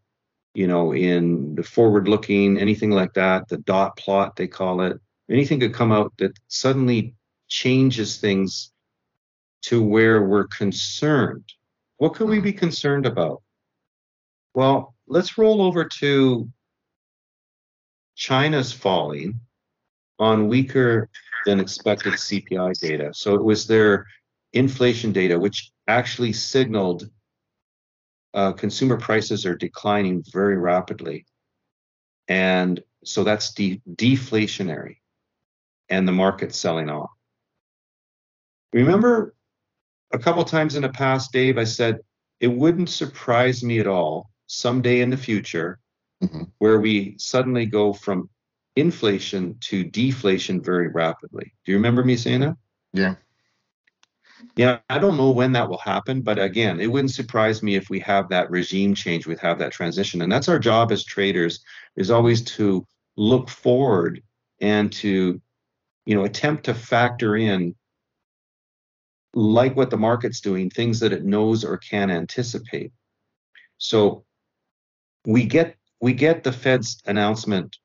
you 0.54 0.66
know, 0.66 0.92
in 0.92 1.54
the 1.54 1.62
forward 1.62 2.08
looking, 2.08 2.58
anything 2.58 2.90
like 2.90 3.12
that, 3.14 3.48
the 3.48 3.58
dot 3.58 3.96
plot, 3.96 4.34
they 4.34 4.48
call 4.48 4.80
it, 4.80 4.98
anything 5.30 5.60
could 5.60 5.72
come 5.72 5.92
out 5.92 6.12
that 6.18 6.36
suddenly 6.48 7.14
changes 7.46 8.18
things 8.18 8.72
to 9.62 9.80
where 9.82 10.22
we're 10.22 10.48
concerned. 10.48 11.44
What 11.98 12.14
could 12.14 12.28
we 12.28 12.40
be 12.40 12.52
concerned 12.52 13.06
about? 13.06 13.42
Well, 14.54 14.94
let's 15.06 15.36
roll 15.36 15.62
over 15.62 15.84
to 15.84 16.48
China's 18.14 18.72
falling 18.72 19.40
on 20.18 20.48
weaker 20.48 21.08
than 21.46 21.60
expected 21.60 22.14
CPI 22.14 22.78
data. 22.80 23.10
So 23.14 23.34
it 23.34 23.44
was 23.44 23.66
their 23.66 24.06
inflation 24.52 25.12
data, 25.12 25.38
which 25.38 25.70
actually 25.86 26.32
signaled 26.32 27.08
uh, 28.34 28.52
consumer 28.52 28.96
prices 28.96 29.46
are 29.46 29.56
declining 29.56 30.22
very 30.32 30.56
rapidly. 30.56 31.26
And 32.28 32.82
so 33.04 33.24
that's 33.24 33.52
de- 33.54 33.80
deflationary 33.94 34.96
and 35.88 36.06
the 36.06 36.12
market's 36.12 36.58
selling 36.58 36.90
off. 36.90 37.10
Remember 38.72 39.34
a 40.12 40.18
couple 40.18 40.44
times 40.44 40.76
in 40.76 40.82
the 40.82 40.88
past, 40.88 41.32
Dave, 41.32 41.58
I 41.58 41.64
said 41.64 41.98
it 42.40 42.48
wouldn't 42.48 42.88
surprise 42.88 43.62
me 43.62 43.78
at 43.78 43.86
all 43.86 44.30
someday 44.46 45.00
in 45.00 45.10
the 45.10 45.16
future 45.16 45.78
mm-hmm. 46.22 46.44
where 46.58 46.80
we 46.80 47.16
suddenly 47.18 47.66
go 47.66 47.92
from 47.92 48.28
inflation 48.76 49.56
to 49.60 49.84
deflation 49.84 50.62
very 50.62 50.88
rapidly. 50.88 51.52
Do 51.64 51.72
you 51.72 51.78
remember 51.78 52.04
me 52.04 52.16
saying 52.16 52.40
that? 52.40 52.56
Yeah. 52.92 53.16
Yeah, 54.56 54.78
I 54.88 54.98
don't 54.98 55.16
know 55.16 55.30
when 55.30 55.52
that 55.52 55.68
will 55.68 55.78
happen, 55.78 56.22
but 56.22 56.38
again, 56.38 56.80
it 56.80 56.86
wouldn't 56.86 57.12
surprise 57.12 57.62
me 57.62 57.74
if 57.74 57.90
we 57.90 58.00
have 58.00 58.28
that 58.28 58.50
regime 58.50 58.94
change, 58.94 59.26
we 59.26 59.36
have 59.36 59.58
that 59.58 59.72
transition. 59.72 60.22
And 60.22 60.30
that's 60.30 60.48
our 60.48 60.58
job 60.58 60.90
as 60.92 61.04
traders 61.04 61.60
is 61.96 62.10
always 62.10 62.42
to 62.42 62.86
look 63.16 63.48
forward 63.48 64.22
and 64.60 64.92
to, 64.92 65.40
you 66.06 66.14
know, 66.14 66.24
attempt 66.24 66.64
to 66.64 66.74
factor 66.74 67.36
in 67.36 67.74
like 69.34 69.76
what 69.76 69.90
the 69.90 69.96
market's 69.96 70.40
doing, 70.40 70.70
things 70.70 71.00
that 71.00 71.12
it 71.12 71.24
knows 71.24 71.64
or 71.64 71.76
can 71.76 72.10
anticipate. 72.10 72.92
So 73.78 74.24
we 75.26 75.44
get 75.44 75.76
we 76.00 76.12
get 76.12 76.44
the 76.44 76.52
Fed's 76.52 77.02
announcement. 77.06 77.76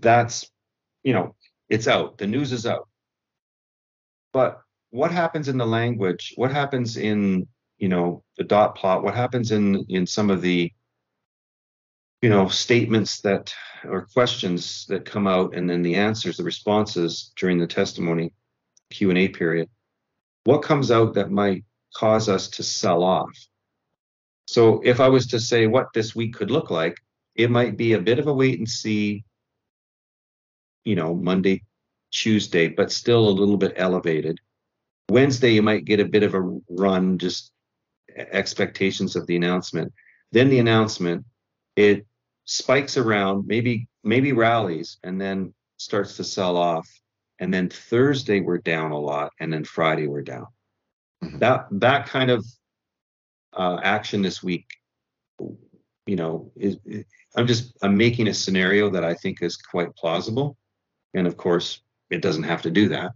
That's, 0.00 0.50
you 1.02 1.12
know, 1.12 1.34
it's 1.68 1.86
out. 1.86 2.18
The 2.18 2.26
news 2.26 2.52
is 2.52 2.66
out. 2.66 2.88
But 4.32 4.62
what 4.90 5.12
happens 5.12 5.48
in 5.48 5.56
the 5.56 5.66
language 5.66 6.32
what 6.36 6.52
happens 6.52 6.96
in 6.96 7.46
you 7.78 7.88
know 7.88 8.22
the 8.36 8.44
dot 8.44 8.74
plot 8.74 9.02
what 9.02 9.14
happens 9.14 9.50
in 9.52 9.84
in 9.88 10.06
some 10.06 10.30
of 10.30 10.42
the 10.42 10.70
you 12.22 12.28
know 12.28 12.48
statements 12.48 13.20
that 13.20 13.54
or 13.84 14.06
questions 14.12 14.84
that 14.88 15.04
come 15.04 15.26
out 15.26 15.54
and 15.54 15.70
then 15.70 15.82
the 15.82 15.94
answers 15.94 16.36
the 16.36 16.44
responses 16.44 17.32
during 17.36 17.58
the 17.58 17.66
testimony 17.66 18.32
q&a 18.90 19.28
period 19.28 19.68
what 20.50 20.62
comes 20.62 20.90
out 20.90 21.14
that 21.14 21.30
might 21.30 21.64
cause 21.94 22.28
us 22.28 22.48
to 22.48 22.62
sell 22.62 23.02
off 23.02 23.30
so 24.46 24.80
if 24.84 25.00
i 25.00 25.08
was 25.08 25.26
to 25.26 25.40
say 25.40 25.66
what 25.66 25.92
this 25.94 26.14
week 26.14 26.34
could 26.34 26.50
look 26.50 26.70
like 26.70 26.96
it 27.34 27.50
might 27.50 27.76
be 27.76 27.92
a 27.92 28.00
bit 28.00 28.18
of 28.18 28.26
a 28.26 28.32
wait 28.32 28.58
and 28.58 28.68
see 28.68 29.24
you 30.84 30.96
know 30.96 31.14
monday 31.14 31.62
tuesday 32.10 32.68
but 32.68 32.90
still 32.90 33.28
a 33.28 33.38
little 33.40 33.56
bit 33.56 33.74
elevated 33.76 34.38
Wednesday, 35.10 35.50
you 35.50 35.62
might 35.62 35.84
get 35.84 35.98
a 35.98 36.04
bit 36.04 36.22
of 36.22 36.34
a 36.34 36.60
run, 36.70 37.18
just 37.18 37.50
expectations 38.16 39.16
of 39.16 39.26
the 39.26 39.34
announcement. 39.34 39.92
Then 40.30 40.48
the 40.48 40.60
announcement, 40.60 41.26
it 41.74 42.06
spikes 42.44 42.96
around, 42.96 43.46
maybe 43.46 43.88
maybe 44.04 44.32
rallies, 44.32 44.98
and 45.02 45.20
then 45.20 45.52
starts 45.78 46.16
to 46.16 46.24
sell 46.24 46.56
off. 46.56 46.88
And 47.40 47.52
then 47.52 47.68
Thursday 47.68 48.40
we're 48.40 48.58
down 48.58 48.92
a 48.92 48.98
lot, 48.98 49.32
and 49.40 49.52
then 49.52 49.64
Friday 49.64 50.06
we're 50.06 50.22
down. 50.22 50.46
Mm-hmm. 51.24 51.38
That 51.38 51.66
that 51.72 52.06
kind 52.06 52.30
of 52.30 52.44
uh, 53.54 53.80
action 53.82 54.22
this 54.22 54.42
week, 54.42 54.66
you 56.06 56.16
know, 56.16 56.52
is, 56.54 56.76
is 56.84 57.04
I'm 57.36 57.46
just 57.46 57.76
I'm 57.82 57.96
making 57.96 58.28
a 58.28 58.34
scenario 58.34 58.90
that 58.90 59.04
I 59.04 59.14
think 59.14 59.42
is 59.42 59.56
quite 59.56 59.94
plausible, 59.96 60.56
and 61.14 61.26
of 61.26 61.36
course 61.36 61.80
it 62.10 62.22
doesn't 62.22 62.42
have 62.44 62.62
to 62.62 62.70
do 62.70 62.88
that, 62.90 63.12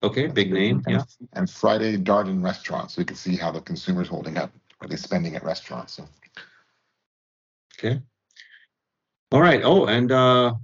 Okay, 0.02 0.26
big 0.26 0.52
name. 0.52 0.82
And, 0.86 0.96
yeah. 0.96 1.04
And 1.34 1.48
Friday, 1.48 1.96
Darden 1.96 2.42
Restaurants. 2.42 2.94
So 2.94 3.00
we 3.00 3.04
can 3.04 3.16
see 3.16 3.36
how 3.36 3.52
the 3.52 3.60
consumer's 3.60 4.08
holding 4.08 4.36
up. 4.36 4.50
Are 4.80 4.88
they 4.88 4.96
spending 4.96 5.36
at 5.36 5.44
restaurants? 5.44 5.94
So. 5.94 6.08
Okay. 7.78 8.00
All 9.30 9.40
right. 9.40 9.62
Oh, 9.64 9.86
and 9.86 10.10
uh, 10.10 10.54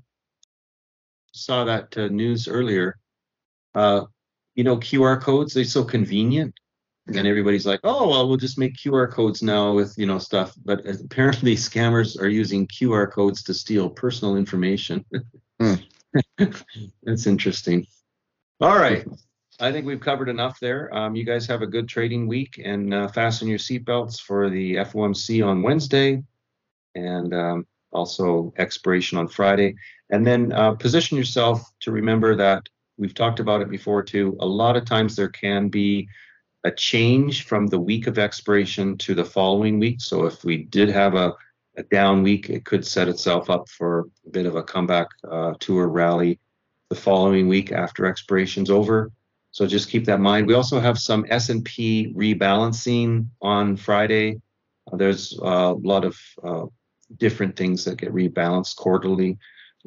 saw 1.33 1.65
that 1.65 1.97
uh, 1.97 2.09
news 2.09 2.49
earlier. 2.49 2.99
Uh, 3.75 4.07
you 4.55 4.65
know, 4.65 4.77
QR 4.77 5.21
codes, 5.21 5.55
they're 5.55 5.65
so 5.65 5.85
convenient. 5.85 6.55
And 7.07 7.27
everybody's 7.27 7.65
like, 7.65 7.81
oh, 7.85 8.11
well, 8.11 8.29
we'll 8.29 8.37
just 8.37 8.59
make 8.59 8.77
QR 8.77 9.11
codes 9.11 9.43
now 9.43 9.73
with, 9.73 9.97
you 9.97 10.05
know, 10.05 10.19
stuff. 10.19 10.55
But 10.63 10.87
apparently 10.87 11.57
scammers 11.57 12.21
are 12.21 12.29
using 12.29 12.67
QR 12.67 13.11
codes 13.11 13.43
to 13.45 13.55
steal 13.55 13.89
personal 13.89 14.37
information. 14.37 15.05
Hmm. 15.59 15.75
That's 17.03 17.27
interesting. 17.27 17.87
All 18.61 18.77
right. 18.77 19.07
I 19.61 19.73
think 19.73 19.87
we've 19.87 20.01
covered 20.01 20.29
enough 20.29 20.61
there. 20.61 20.95
Um, 20.95 21.17
you 21.17 21.25
guys 21.25 21.47
have 21.47 21.63
a 21.63 21.67
good 21.67 21.89
trading 21.89 22.29
week 22.29 22.61
and 22.65 22.95
uh, 22.95 23.09
fasten 23.09 23.49
your 23.49 23.59
seatbelts 23.59 24.21
for 24.21 24.49
the 24.49 24.77
FOMC 24.77 25.45
on 25.45 25.63
Wednesday 25.63 26.23
and 26.95 27.35
um, 27.35 27.67
also 27.93 28.53
expiration 28.57 29.19
on 29.19 29.27
Friday. 29.27 29.75
And 30.11 30.25
then 30.25 30.53
uh, 30.53 30.75
position 30.75 31.19
yourself 31.19 31.69
to 31.81 31.91
remember 31.91 32.37
that 32.37 32.69
we've 32.99 33.15
talked 33.15 33.41
about 33.41 33.61
it 33.61 33.69
before 33.69 34.03
too. 34.03 34.37
A 34.41 34.47
lot 34.47 34.77
of 34.77 34.85
times 34.85 35.17
there 35.17 35.29
can 35.29 35.69
be 35.69 36.09
a 36.63 36.71
change 36.71 37.45
from 37.45 37.67
the 37.67 37.81
week 37.81 38.07
of 38.07 38.19
expiration 38.19 38.97
to 38.99 39.15
the 39.15 39.25
following 39.25 39.81
week. 39.81 40.01
So 40.01 40.27
if 40.27 40.45
we 40.45 40.65
did 40.65 40.89
have 40.89 41.15
a, 41.15 41.35
a 41.77 41.83
down 41.85 42.23
week, 42.23 42.49
it 42.49 42.65
could 42.65 42.87
set 42.87 43.09
itself 43.09 43.51
up 43.51 43.69
for 43.69 44.07
a 44.25 44.31
bit 44.31 44.47
of 44.47 44.55
a 44.55 44.63
comeback 44.63 45.09
uh, 45.29 45.55
tour 45.59 45.89
rally 45.89 46.39
the 46.91 46.97
following 46.97 47.49
week 47.49 47.73
after 47.73 48.07
expiration's 48.07 48.71
over. 48.71 49.11
So 49.59 49.67
just 49.67 49.91
keep 49.91 50.05
that 50.05 50.15
in 50.15 50.23
mind. 50.23 50.47
We 50.47 50.55
also 50.55 50.79
have 50.79 51.01
some 51.01 51.27
S&P 51.31 52.15
rebalancing 52.15 53.27
on 53.43 53.77
Friday. 53.77 54.41
Uh, 54.87 54.97
there's 54.97 55.37
a 55.43 55.73
lot 55.73 56.05
of 56.05 56.17
uh, 56.45 56.67
different 57.17 57.57
things 57.57 57.85
that 57.85 57.99
get 57.99 58.15
rebalanced 58.15 58.77
quarterly. 58.77 59.37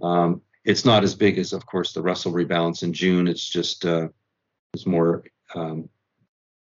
Um, 0.01 0.41
it's 0.65 0.83
not 0.83 1.05
as 1.05 1.15
big 1.15 1.37
as, 1.37 1.53
of 1.53 1.65
course, 1.65 1.93
the 1.93 2.01
Russell 2.01 2.33
rebalance 2.33 2.83
in 2.83 2.91
June. 2.91 3.29
It's 3.29 3.47
just 3.47 3.85
uh, 3.85 4.09
it's 4.73 4.85
more, 4.85 5.23
um, 5.55 5.87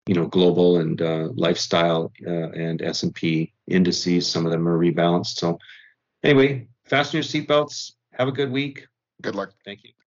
you 0.05 0.13
know, 0.13 0.27
global 0.27 0.77
and 0.77 1.01
uh, 1.01 1.29
lifestyle 1.33 2.13
uh, 2.27 2.51
and 2.51 2.83
S&P 2.83 3.51
indices. 3.65 4.27
Some 4.27 4.45
of 4.45 4.51
them 4.51 4.67
are 4.67 4.77
rebalanced. 4.77 5.39
So 5.39 5.57
anyway, 6.21 6.67
fasten 6.85 7.17
your 7.17 7.23
seatbelts. 7.23 7.93
Have 8.13 8.27
a 8.27 8.31
good 8.31 8.51
week. 8.51 8.85
Good 9.23 9.33
luck. 9.33 9.53
Thank 9.65 9.85
you. 9.85 9.89